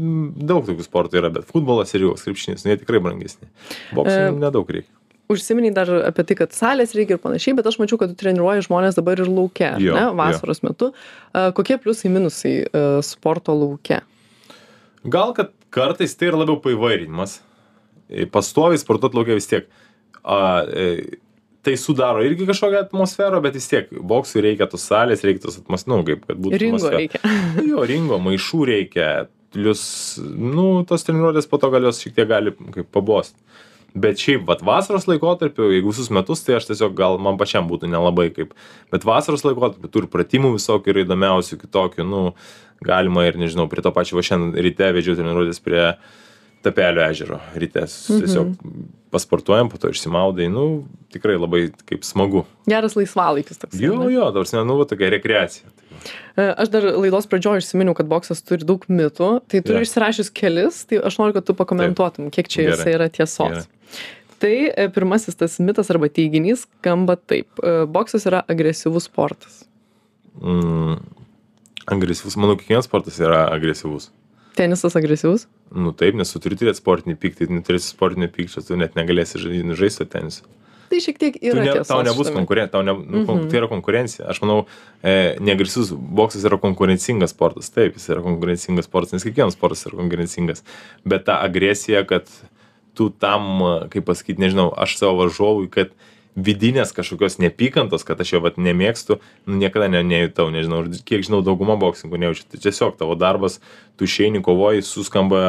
daug 0.50 0.66
tokių 0.66 0.86
sportų 0.86 1.20
yra, 1.22 1.30
bet 1.34 1.46
futbolas 1.46 1.94
ir 1.94 2.08
jau 2.08 2.16
krepšinis, 2.18 2.66
nu, 2.66 2.72
jie 2.72 2.80
tikrai 2.82 3.02
brangesni. 3.04 3.50
Boksui 3.94 4.24
E, 4.24 4.32
nedaug 4.32 4.70
reikia. 4.70 4.94
Užsiminiai 5.28 5.74
dar 5.76 5.90
apie 6.08 6.24
tai, 6.24 6.38
kad 6.40 6.54
salės 6.56 6.94
reikia 6.96 7.18
ir 7.18 7.22
panašiai, 7.24 7.56
bet 7.58 7.68
aš 7.68 7.80
mačiau, 7.82 7.98
kad 8.00 8.14
tu 8.14 8.16
treniruoji 8.22 8.64
žmonės 8.70 8.96
dabar 8.96 9.20
ir 9.20 9.28
laukia, 9.28 9.74
Jo, 9.84 9.98
ne, 9.98 10.06
jo. 10.08 10.14
vasaros 10.16 10.64
metu. 10.64 10.94
A, 11.36 11.50
Kokie 11.58 11.76
pliusai 11.84 12.12
minusai 12.14 12.54
a, 12.70 12.86
sporto 13.04 13.56
laukia? 13.58 14.02
Gal, 15.08 15.34
kad 15.36 15.52
kartais 15.76 16.16
tai 16.16 16.30
yra 16.32 16.40
labiau 16.46 16.62
paivairinimas. 16.64 17.42
E, 18.08 18.24
Pastoviai 18.32 18.80
sportuot 18.80 19.16
laukia 19.20 19.36
vis 19.36 19.50
tiek. 19.52 19.68
A, 20.24 20.40
e, 20.64 21.20
tai 21.68 21.76
sudaro 21.76 22.22
irgi 22.24 22.48
kažkokią 22.48 22.86
atmosferą, 22.86 23.42
bet 23.44 23.58
vis 23.60 23.68
tiek 23.68 23.90
boksui 24.08 24.40
reikia 24.46 24.70
tos 24.72 24.86
salės, 24.88 25.26
reikia 25.28 25.44
tos 25.50 25.60
atmosferos, 25.60 25.92
nu, 25.92 26.04
kaip 26.08 26.24
kad 26.30 26.40
būtų. 26.40 26.60
Ringo 26.64 26.80
atmosfera. 26.80 27.02
reikia. 27.04 27.38
Jo, 27.74 27.84
ringo, 27.90 28.20
maišų 28.24 28.62
reikia, 28.72 29.10
plus, 29.52 29.82
nu, 30.24 30.70
tos 30.88 31.04
treniruotės 31.08 31.48
po 31.52 31.60
to 31.60 31.72
gal 31.76 31.84
jos 31.90 32.00
šiek 32.04 32.16
tiek 32.16 32.30
gali 32.32 32.56
kaip 32.76 32.88
pabosti. 32.96 33.36
Bet 33.98 34.22
šiaip, 34.22 34.44
vat 34.50 34.62
vasaros 34.66 35.08
laikotarpiu, 35.10 35.72
jeigu 35.74 35.90
visus 35.94 36.12
metus, 36.14 36.44
tai 36.46 36.58
aš 36.58 36.70
tiesiog 36.70 36.94
gal 36.98 37.18
man 37.24 37.40
pačiam 37.40 37.70
būtų 37.70 37.90
nelabai 37.90 38.28
kaip. 38.36 38.54
Bet 38.94 39.08
vasaros 39.08 39.46
laikotarpiu 39.48 39.90
turi 39.94 40.10
pratimų 40.12 40.54
visokių 40.58 40.94
ir 40.94 41.02
įdomiausių 41.06 41.58
kitokių, 41.64 42.06
nu, 42.06 42.22
galima 42.86 43.26
ir 43.26 43.40
nežinau, 43.42 43.66
prie 43.72 43.82
to 43.86 43.94
pačio, 43.96 44.20
va 44.20 44.26
šiandien 44.28 44.58
ryte 44.68 44.92
vedžiau 44.94 45.18
treniruotės 45.18 45.64
prie 45.64 45.84
Tapelio 46.66 47.04
ežero 47.06 47.40
ryte. 47.56 47.86
Mhm. 47.88 48.22
Tiesiog 48.24 48.54
pasportuojam, 49.14 49.70
po 49.72 49.80
to 49.80 49.90
išsimaudai, 49.94 50.50
nu, 50.52 50.86
tikrai 51.14 51.38
labai 51.40 51.68
kaip 51.88 52.04
smagu. 52.04 52.44
Geras 52.68 52.98
laisvalaikis 52.98 53.62
toks. 53.62 53.80
Jo, 53.80 54.02
jo, 54.12 54.30
dabar, 54.36 54.50
nu, 54.68 54.78
va, 54.82 54.88
tokia 54.90 55.14
rekreacija. 55.16 55.72
Tai 55.72 56.50
Aš 56.62 56.70
dar 56.74 56.86
laidos 56.98 57.26
pradžioje 57.30 57.64
užsiminiau, 57.64 57.96
kad 57.98 58.10
boksas 58.10 58.44
turi 58.46 58.68
daug 58.68 58.84
mitų, 58.92 59.30
tai 59.50 59.64
turiu 59.66 59.82
Jo. 59.82 59.88
išsirašęs 59.88 60.30
kelis, 60.36 60.84
tai 60.90 61.00
aš 61.00 61.18
noriu, 61.22 61.38
kad 61.40 61.48
tu 61.48 61.56
pakomentuotum, 61.58 62.30
kiek 62.34 62.52
čia 62.52 62.68
jisai 62.68 62.94
yra 62.98 63.08
tiesos. 63.10 63.40
Gerai. 63.40 63.66
Tai 64.38 64.54
e, 64.70 64.88
pirmasis 64.94 65.36
tas 65.40 65.56
mitas 65.60 65.90
arba 65.90 66.10
teiginys 66.14 66.68
skamba 66.68 67.16
taip. 67.18 67.48
e, 67.64 67.86
Boksas 67.90 68.26
yra 68.30 68.44
agresyvus 68.48 69.08
sportas. 69.10 69.64
mm, 70.42 71.00
agresyvus. 71.90 72.36
Manau, 72.38 72.58
kiekvienas 72.60 72.86
sportas 72.86 73.18
yra 73.24 73.48
agresyvus. 73.54 74.12
Tenisas 74.58 74.96
agresyvus? 74.98 75.48
Nu 75.74 75.92
taip, 75.94 76.16
nes 76.18 76.30
tu 76.34 76.40
turi 76.42 76.58
turėti 76.58 76.80
sportinį 76.82 77.16
pyktį, 77.22 77.48
neturėsi 77.54 77.92
sportinio 77.94 78.30
pykčio, 78.34 78.64
tu 78.66 78.78
net 78.80 78.96
negalėsi 78.98 79.38
žai- 79.42 79.76
žaisti 79.78 80.06
tenisą. 80.10 80.46
Tai 80.88 81.00
šiek 81.04 81.18
tiek 81.20 81.34
Tu 81.36 81.50
yra 81.52 81.64
ne, 81.66 81.72
tiesos. 81.76 81.88
tau 81.90 82.00
nebus 82.02 82.30
konkurencija, 82.32 82.72
tau 82.72 82.82
ne, 82.82 82.94
nu, 82.96 83.26
kon, 83.28 83.42
tai 83.52 83.58
yra 83.60 83.68
konkurencija. 83.68 84.30
Aš 84.32 84.40
manau, 84.42 84.62
e, 85.04 85.36
neagresyvus 85.44 85.92
boksas 85.92 86.46
yra 86.48 86.58
konkurencingas 86.64 87.34
sportas. 87.36 87.68
Taip, 87.76 87.98
jis 88.00 88.08
yra 88.14 88.22
konkurencingas 88.24 88.88
sportas, 88.88 89.12
nes 89.18 89.26
kiekvienas 89.28 89.58
sportas 89.58 89.84
yra 89.90 89.98
konkurencingas. 90.00 90.64
Bet 91.04 91.26
ta 91.28 91.42
agresija, 91.44 92.06
kad 92.08 92.32
tu 92.98 93.10
tam, 93.14 93.64
kaip 93.94 94.08
pasakyti, 94.10 94.42
nežinau, 94.42 94.72
aš 94.74 94.98
savo 95.00 95.22
varžovui, 95.22 95.70
kad 95.72 95.94
vidinės 96.38 96.94
kažkokios 96.94 97.40
neapykantos, 97.42 98.06
kad 98.06 98.20
aš 98.22 98.36
jo 98.36 98.42
vat 98.46 98.60
nemėgstu, 98.62 99.18
nu, 99.50 99.58
niekada 99.58 99.88
ne, 99.90 100.04
nejutau, 100.06 100.52
nežinau, 100.54 100.84
kiek 101.08 101.26
žinau, 101.26 101.42
dauguma 101.46 101.78
boksininkų 101.82 102.22
nejaučia. 102.22 102.46
Tai 102.52 102.62
tiesiog 102.62 102.98
tavo 103.00 103.18
darbas, 103.18 103.58
tu 103.98 104.06
išeini, 104.06 104.44
kovoji, 104.46 104.86
suskamba 104.86 105.42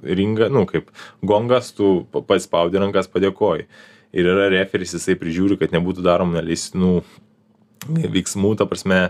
ringa, 0.00 0.48
nu, 0.52 0.64
kaip 0.70 0.88
gongas, 1.20 1.74
tu 1.76 2.06
pa- 2.12 2.24
paspaudi 2.32 2.80
rankas, 2.80 3.10
padėkoji. 3.12 3.68
Ir 4.16 4.26
yra 4.32 4.48
referis, 4.50 4.96
jisai 4.96 5.18
prižiūri, 5.20 5.60
kad 5.60 5.76
nebūtų 5.76 6.02
daroma 6.02 6.40
neleistinų 6.40 6.94
veiksmų, 7.88 8.54
ta 8.58 8.66
prasme, 8.68 9.02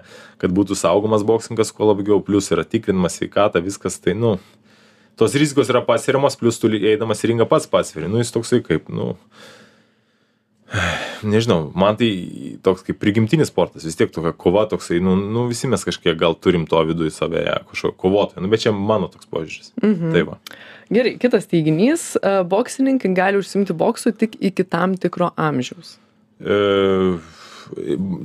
kad 0.43 0.53
būtų 0.55 0.77
saugomas 0.79 1.23
boksininkas 1.27 1.73
kuo 1.75 1.91
labiau, 1.91 2.19
plus 2.23 2.51
yra 2.55 2.67
tikrinimas 2.67 3.19
sveikata, 3.19 3.63
viskas 3.63 3.99
tai, 4.03 4.15
nu, 4.19 4.37
tos 5.17 5.35
rizikos 5.35 5.69
yra 5.73 5.83
pasiriamos, 5.87 6.37
plus 6.41 6.59
tu 6.61 6.69
eidamas 6.75 7.25
į 7.25 7.33
ringą 7.33 7.47
pats 7.49 7.67
pasveri, 7.71 8.09
nu, 8.11 8.19
jis 8.23 8.31
toksai 8.35 8.61
kaip, 8.65 8.89
nu, 8.93 9.15
nežinau, 11.27 11.71
man 11.75 11.97
tai 11.99 12.09
toks 12.63 12.85
kaip 12.87 13.01
prigimtinis 13.03 13.51
sportas, 13.51 13.83
vis 13.87 13.97
tiek 13.99 14.13
tokia 14.15 14.31
kova 14.39 14.67
toksai, 14.71 15.01
nu, 15.03 15.17
nu 15.19 15.49
visi 15.51 15.67
mes 15.71 15.83
kažkiek 15.85 16.15
gal 16.21 16.37
turim 16.39 16.67
to 16.71 16.79
viduje 16.87 17.11
savęje, 17.15 17.57
kažkokio 17.73 17.97
kovotojo, 17.99 18.45
nu, 18.45 18.51
bet 18.53 18.63
čia 18.65 18.73
mano 18.77 19.09
toks 19.11 19.27
požiūris. 19.33 19.73
Mhm. 19.83 20.13
Tai 20.15 20.23
va. 20.31 20.39
Gerai, 20.91 21.17
kitas 21.23 21.47
teiginys. 21.51 22.15
e, 22.19 22.37
Boksininkai 22.51 23.13
gali 23.15 23.39
užsimti 23.43 23.75
boksu 23.79 24.11
tik 24.17 24.39
iki 24.41 24.65
tam 24.67 24.97
tikro 24.99 25.31
amžiaus. 25.39 25.97
E, 26.41 26.57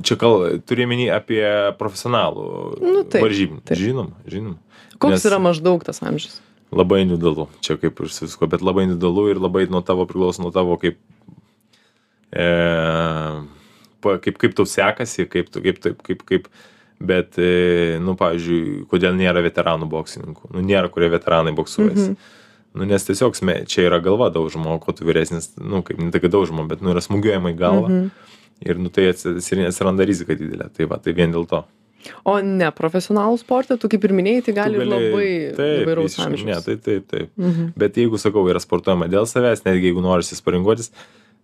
čia 0.02 0.16
kal, 0.18 0.46
turiu 0.66 0.88
menį 0.90 1.10
apie 1.14 1.42
profesionalų 1.78 2.46
Nu, 2.82 3.02
taip, 3.04 3.22
varžybinį. 3.26 3.60
taip. 3.66 3.78
Žinom, 3.78 4.08
žinom. 4.26 4.56
Koks 4.98 5.18
Nes- 5.18 5.26
yra 5.28 5.38
maždaug 5.42 5.84
tas 5.84 6.00
amžius? 6.02 6.40
Labai 6.74 7.04
individualu, 7.04 7.46
čia 7.62 7.76
kaip 7.78 8.00
ir 8.02 8.10
su 8.10 8.26
visko, 8.26 8.48
bet 8.50 8.64
labai 8.64 8.86
individualu 8.88 9.28
ir 9.30 9.42
labai 9.42 9.66
nuo 9.70 9.82
tavo 9.86 10.06
priklauso 10.08 10.42
nuo 10.42 10.50
tavo 10.50 10.74
kaip, 10.82 10.98
e, 12.34 12.46
kaip, 14.02 14.40
kaip 14.42 14.56
tau 14.58 14.66
sekasi, 14.66 15.28
kaip, 15.30 15.52
kaip, 15.54 15.78
taip, 15.84 16.02
kaip, 16.02 16.24
kaip, 16.26 16.48
bet, 16.98 17.38
e, 17.38 18.00
nu, 18.02 18.16
pavyzdžiui, 18.18 18.88
kodėl 18.90 19.14
nėra 19.14 19.44
veteranų 19.46 19.88
boksininkų, 19.92 20.50
nu, 20.56 20.64
nėra, 20.66 20.90
kurie 20.90 21.12
veteranai 21.12 21.54
boksuojasi. 21.56 22.10
Mhm. 22.16 22.34
Nu, 22.76 22.84
nes 22.84 23.06
tiesiog 23.08 23.38
sme, 23.38 23.60
čia 23.64 23.86
yra 23.86 24.02
galva 24.04 24.26
daužoma, 24.28 24.74
kuo 24.82 24.92
tu 24.92 25.06
vyresnis, 25.08 25.54
nu, 25.56 25.80
kaip 25.86 26.02
ne 26.02 26.10
kad 26.12 26.28
daužoma, 26.34 26.66
bet, 26.68 26.82
nu, 26.84 26.92
yra 26.92 27.00
smūgiuojama 27.00 27.54
į 27.54 27.60
galvą. 27.62 27.88
Mhm. 27.88 28.34
Ir, 28.66 28.78
nu, 28.80 28.90
tai 28.92 29.10
atsi- 29.12 29.36
atsiranda 29.68 30.04
rizika 30.08 30.34
didelė. 30.36 30.70
Tai 30.72 30.88
va, 30.88 30.98
tai 31.00 31.12
vien 31.16 31.32
dėl 31.32 31.46
to. 31.48 31.62
O 32.26 32.36
ne 32.44 32.68
profesionalų 32.74 33.40
sportą, 33.40 33.76
tu 33.80 33.90
kaip 33.92 34.04
ir 34.06 34.14
minėjai, 34.16 34.44
tai 34.48 34.56
gali 34.56 34.80
ir 34.80 34.88
labai 34.88 35.28
taip, 35.56 35.82
įvairaus 35.84 36.18
amžiaus. 36.24 36.46
Ne, 36.48 36.58
tai 36.64 36.76
taip, 36.76 37.06
taip. 37.12 37.30
Mhm. 37.40 37.72
Bet 37.78 38.00
jeigu, 38.00 38.20
sakau, 38.22 38.46
yra 38.50 38.62
sportuojama 38.62 39.10
dėl 39.12 39.28
savęs, 39.30 39.64
netgi 39.66 39.90
jeigu 39.90 40.04
nori 40.04 40.26
įsiparingotis, 40.26 40.92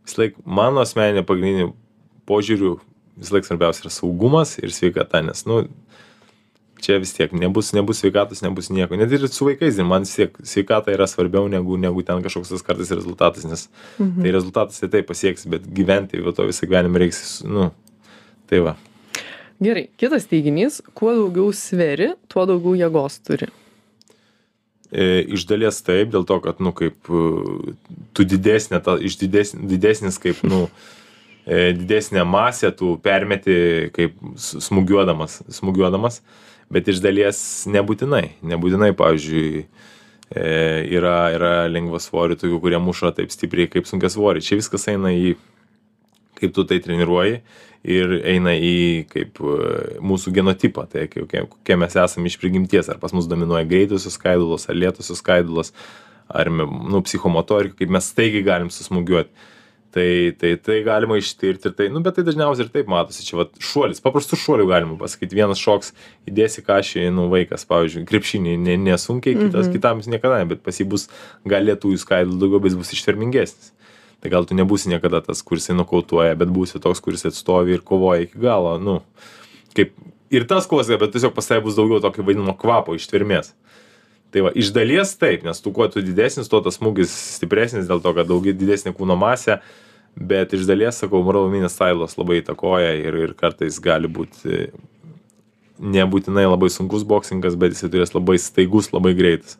vis 0.06 0.18
laik 0.18 0.38
mano 0.44 0.82
asmeninė 0.84 1.24
pagrindinė 1.28 1.70
požiūrių, 2.30 2.76
vis 3.22 3.32
laik 3.34 3.48
svarbiausia 3.48 3.86
yra 3.86 3.94
saugumas 3.94 4.56
ir 4.62 4.74
sveikata, 4.74 5.22
nes, 5.26 5.44
nu, 5.48 5.62
čia 6.82 6.98
vis 6.98 7.14
tiek 7.14 7.32
nebus, 7.36 7.70
nebus 7.76 8.02
sveikatos, 8.02 8.42
nebus 8.42 8.70
nieko. 8.74 8.98
Net 8.98 9.12
ir 9.14 9.26
su 9.30 9.46
vaikais, 9.46 9.78
ir 9.78 9.86
man 9.86 10.06
vis 10.06 10.14
tiek 10.18 10.38
sveikata 10.42 10.94
yra 10.94 11.06
svarbiau 11.10 11.46
negu, 11.50 11.78
negu 11.80 12.02
ten 12.06 12.22
kažkoks 12.24 12.50
tas 12.54 12.66
kartais 12.66 12.90
rezultatas, 12.94 13.46
nes 13.48 13.68
mhm. 13.98 14.22
tai 14.24 14.34
rezultatas 14.34 14.82
tai 14.82 14.90
taip 14.96 15.10
pasieks, 15.10 15.46
bet 15.50 15.68
gyventi 15.78 16.22
va 16.24 16.34
to 16.36 16.48
visą 16.50 16.66
gyvenimą 16.68 17.04
reiks, 17.04 17.22
nu, 17.46 17.70
tai 18.50 18.64
va. 18.66 18.76
Gerai, 19.62 19.88
kitas 20.00 20.24
teiginys, 20.30 20.80
kuo 20.96 21.12
daugiau 21.16 21.52
sveri, 21.56 22.12
tuo 22.32 22.46
daugiau 22.48 22.76
jėgos 22.78 23.18
turi. 23.26 23.50
E, 24.92 25.22
iš 25.36 25.46
dalies 25.48 25.80
taip, 25.84 26.10
dėl 26.12 26.26
to, 26.28 26.38
kad, 26.44 26.60
nu, 26.64 26.72
kaip 26.76 27.08
e, 27.08 27.76
tu 28.16 28.26
didesnė, 28.28 28.80
ta, 28.84 28.98
iš 29.00 29.16
didesnis, 29.20 29.64
didesnis 29.68 30.18
kaip, 30.20 30.42
nu, 30.48 30.66
e, 31.44 31.72
didesnė 31.76 32.26
masė, 32.28 32.72
tu 32.76 32.96
permeti 33.02 33.90
kaip 33.96 34.18
smūgiuodamas, 34.36 35.40
smūgiuodamas, 35.60 36.20
bet 36.72 36.92
iš 36.92 37.00
dalies 37.04 37.40
nebūtinai, 37.72 38.26
nebūtinai, 38.52 38.92
pavyzdžiui, 38.96 39.66
E, 40.32 40.84
yra, 40.96 41.16
yra 41.34 41.50
lengvasvorių, 41.68 42.38
tokių, 42.40 42.58
kurie 42.62 42.78
muša 42.80 43.10
taip 43.18 43.32
stipriai 43.34 43.68
kaip 43.68 43.88
sunkiasvoriai. 43.88 44.44
Čia 44.44 44.56
viskas 44.62 44.88
eina 44.88 45.12
į 45.12 45.34
kaip 46.42 46.54
tu 46.56 46.66
tai 46.68 46.80
treniruoji 46.82 47.40
ir 47.82 48.14
eina 48.22 48.54
į 48.54 48.74
kaip 49.10 49.40
e, 49.42 49.54
mūsų 50.02 50.32
genotipą, 50.36 50.86
tai 50.90 51.08
kokie, 51.10 51.44
kokie 51.50 51.78
mes 51.78 51.96
esame 51.98 52.30
iš 52.30 52.38
prigimties, 52.42 52.90
ar 52.90 53.00
pas 53.02 53.14
mus 53.14 53.26
dominuoja 53.30 53.66
greitusios 53.68 54.18
skaidulos, 54.18 54.68
ar 54.70 54.78
lėtusios 54.78 55.22
skaidulos, 55.22 55.72
ar 56.30 56.50
nu, 56.52 57.02
psichomotorika, 57.04 57.80
kaip 57.80 57.90
mes 57.92 58.12
staigiai 58.14 58.46
galim 58.46 58.70
susmugiuoti. 58.72 59.50
Tai, 59.92 60.32
tai, 60.40 60.54
tai 60.56 60.78
galima 60.86 61.18
ištirti 61.20 61.68
ir 61.68 61.72
tai, 61.76 61.86
nu, 61.92 62.00
bet 62.00 62.14
tai 62.16 62.22
dažniausiai 62.24 62.64
ir 62.64 62.70
taip 62.72 62.86
matosi, 62.88 63.26
čia 63.26 63.36
vat, 63.42 63.50
šuolis, 63.60 63.98
paprastų 64.00 64.38
šuolių 64.40 64.64
galima 64.70 64.94
pasakyti, 64.96 65.36
vienas 65.36 65.60
šoks 65.60 65.92
įdėsi 66.30 66.64
kažį, 66.64 67.02
nu, 67.12 67.26
vaikas, 67.28 67.66
pavyzdžiui, 67.68 68.06
krepšinį 68.08 68.78
nesunkiai, 68.86 69.36
kitas, 69.36 69.50
mm 69.52 69.68
-hmm. 69.68 69.74
kitam 69.76 70.00
jis 70.00 70.08
niekada, 70.14 70.38
bet 70.48 70.64
pas 70.64 70.80
jį 70.80 70.86
bus 70.94 71.10
galėtų 71.44 71.92
jų 71.92 72.00
skaidulų 72.06 72.40
daugiau, 72.40 72.62
bet 72.64 72.72
jis 72.72 72.80
bus 72.80 72.94
ištvermingesnis 72.96 73.74
tai 74.22 74.30
gal 74.30 74.46
tu 74.46 74.54
nebūsi 74.54 74.92
niekada 74.92 75.20
tas, 75.24 75.42
kuris 75.42 75.68
nokautuoja, 75.74 76.36
bet 76.38 76.50
būsi 76.54 76.80
toks, 76.82 77.02
kuris 77.02 77.26
atstovi 77.26 77.74
ir 77.76 77.82
kovoja 77.86 78.28
iki 78.28 78.38
galo, 78.42 78.76
nu, 78.78 79.00
kaip 79.76 79.96
ir 80.32 80.46
tas 80.48 80.68
kovas, 80.70 80.90
bet 80.90 81.12
tiesiog 81.14 81.34
pas 81.36 81.48
tai 81.48 81.60
bus 81.64 81.76
daugiau 81.78 82.00
tokio 82.02 82.24
vadinamo 82.26 82.54
kvapo 82.58 82.94
ištvermės. 82.96 83.52
Tai 84.32 84.46
va, 84.46 84.52
iš 84.56 84.70
dalies 84.72 85.10
taip, 85.20 85.42
nes 85.44 85.58
tu 85.60 85.74
kuo 85.76 85.84
tu 85.92 86.00
didesnis, 86.00 86.48
tuo 86.48 86.62
tas 86.64 86.78
smūgis 86.78 87.10
stipresnis, 87.34 87.88
dėl 87.90 88.00
to, 88.00 88.14
kad 88.16 88.30
daugiau 88.30 88.56
didesnė 88.56 88.94
kūno 88.96 89.18
masė, 89.20 89.58
bet 90.16 90.54
iš 90.56 90.64
dalies, 90.70 91.02
sakau, 91.02 91.20
moralominės 91.26 91.76
stailos 91.76 92.16
labai 92.16 92.40
įtakoja 92.40 92.94
ir, 93.02 93.18
ir 93.26 93.34
kartais 93.36 93.76
gali 93.82 94.08
būti 94.08 94.70
nebūtinai 95.82 96.46
labai 96.46 96.70
sunkus 96.72 97.04
boksingas, 97.08 97.58
bet 97.58 97.74
jisai 97.74 97.90
turės 97.92 98.14
labai 98.14 98.38
staigus, 98.40 98.92
labai 98.94 99.12
greitas. 99.18 99.58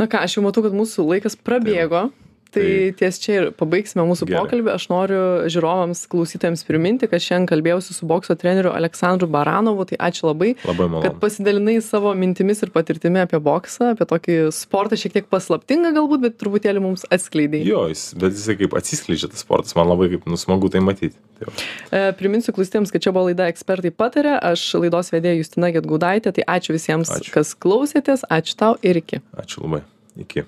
Na 0.00 0.06
ką, 0.08 0.22
aš 0.24 0.38
jau 0.38 0.46
matau, 0.46 0.64
kad 0.64 0.76
mūsų 0.76 1.04
laikas 1.08 1.36
prabėgo. 1.36 2.08
Taip 2.08 2.29
tai 2.54 2.92
ties 2.98 3.18
čia 3.22 3.32
ir 3.38 3.44
pabaigsime 3.56 4.04
mūsų 4.08 4.26
Gerai. 4.28 4.40
pokalbį 4.44 4.72
aš 4.74 4.86
noriu 4.92 5.20
žiūrovams 5.52 6.02
klausytojams 6.12 6.64
priminti 6.68 7.08
kad 7.10 7.22
šiandien 7.22 7.48
kalbėjausi 7.50 7.94
su 7.96 8.08
bokso 8.10 8.34
treneriu 8.38 8.72
aleksandru 8.74 9.28
baranovu 9.30 9.86
tai 9.90 9.98
ačiū 10.10 10.28
labai 10.30 10.52
Labai 10.64 10.86
kad 10.86 10.90
malonu. 10.96 11.20
pasidalinai 11.22 11.76
savo 11.84 12.12
mintimis 12.18 12.62
ir 12.66 12.72
patirtimi 12.74 13.22
apie 13.22 13.38
boksą 13.40 13.92
apie 13.94 14.08
tokį 14.10 14.38
sportą 14.54 14.98
šiek 15.00 15.14
tiek 15.18 15.30
paslaptingą 15.32 15.94
galbūt 15.96 16.26
bet 16.26 16.38
truputėlį 16.42 16.82
mums 16.84 17.06
atskleidei 17.10 17.62
Jo, 17.66 17.86
jis, 17.92 18.06
bet 18.18 18.34
jisai 18.36 18.56
kaip 18.60 18.74
atsiskleidžia 18.80 19.30
tas 19.30 19.42
sportas, 19.44 19.76
man 19.78 19.88
labai 19.90 20.10
kaip 20.14 20.26
nusmagu 20.30 20.70
tai 20.72 20.80
matyti. 20.84 21.16
Tai. 21.40 21.48
E, 21.94 22.00
priminsiu 22.18 22.52
klausytėms, 22.56 22.90
kad 22.92 23.00
čia 23.04 23.12
buvo 23.16 23.28
laida 23.30 23.46
ekspertai 23.52 23.92
patarė, 23.94 24.34
aš 24.50 24.64
laidos 24.82 25.08
vedėja 25.14 25.38
Justina 25.40 25.70
Getgudaitė, 25.72 26.32
tai 26.36 26.44
ačiū 26.56 26.74
visiems, 26.76 27.08
Ačiū. 27.16 27.32
kas 27.38 27.54
klausėtės, 27.56 28.26
ačiū 28.28 28.56
tau 28.60 28.74
ir 28.84 29.00
iki. 29.00 29.22
Ačiū 29.40 29.64
labai. 29.64 29.80
Iki. 30.20 30.44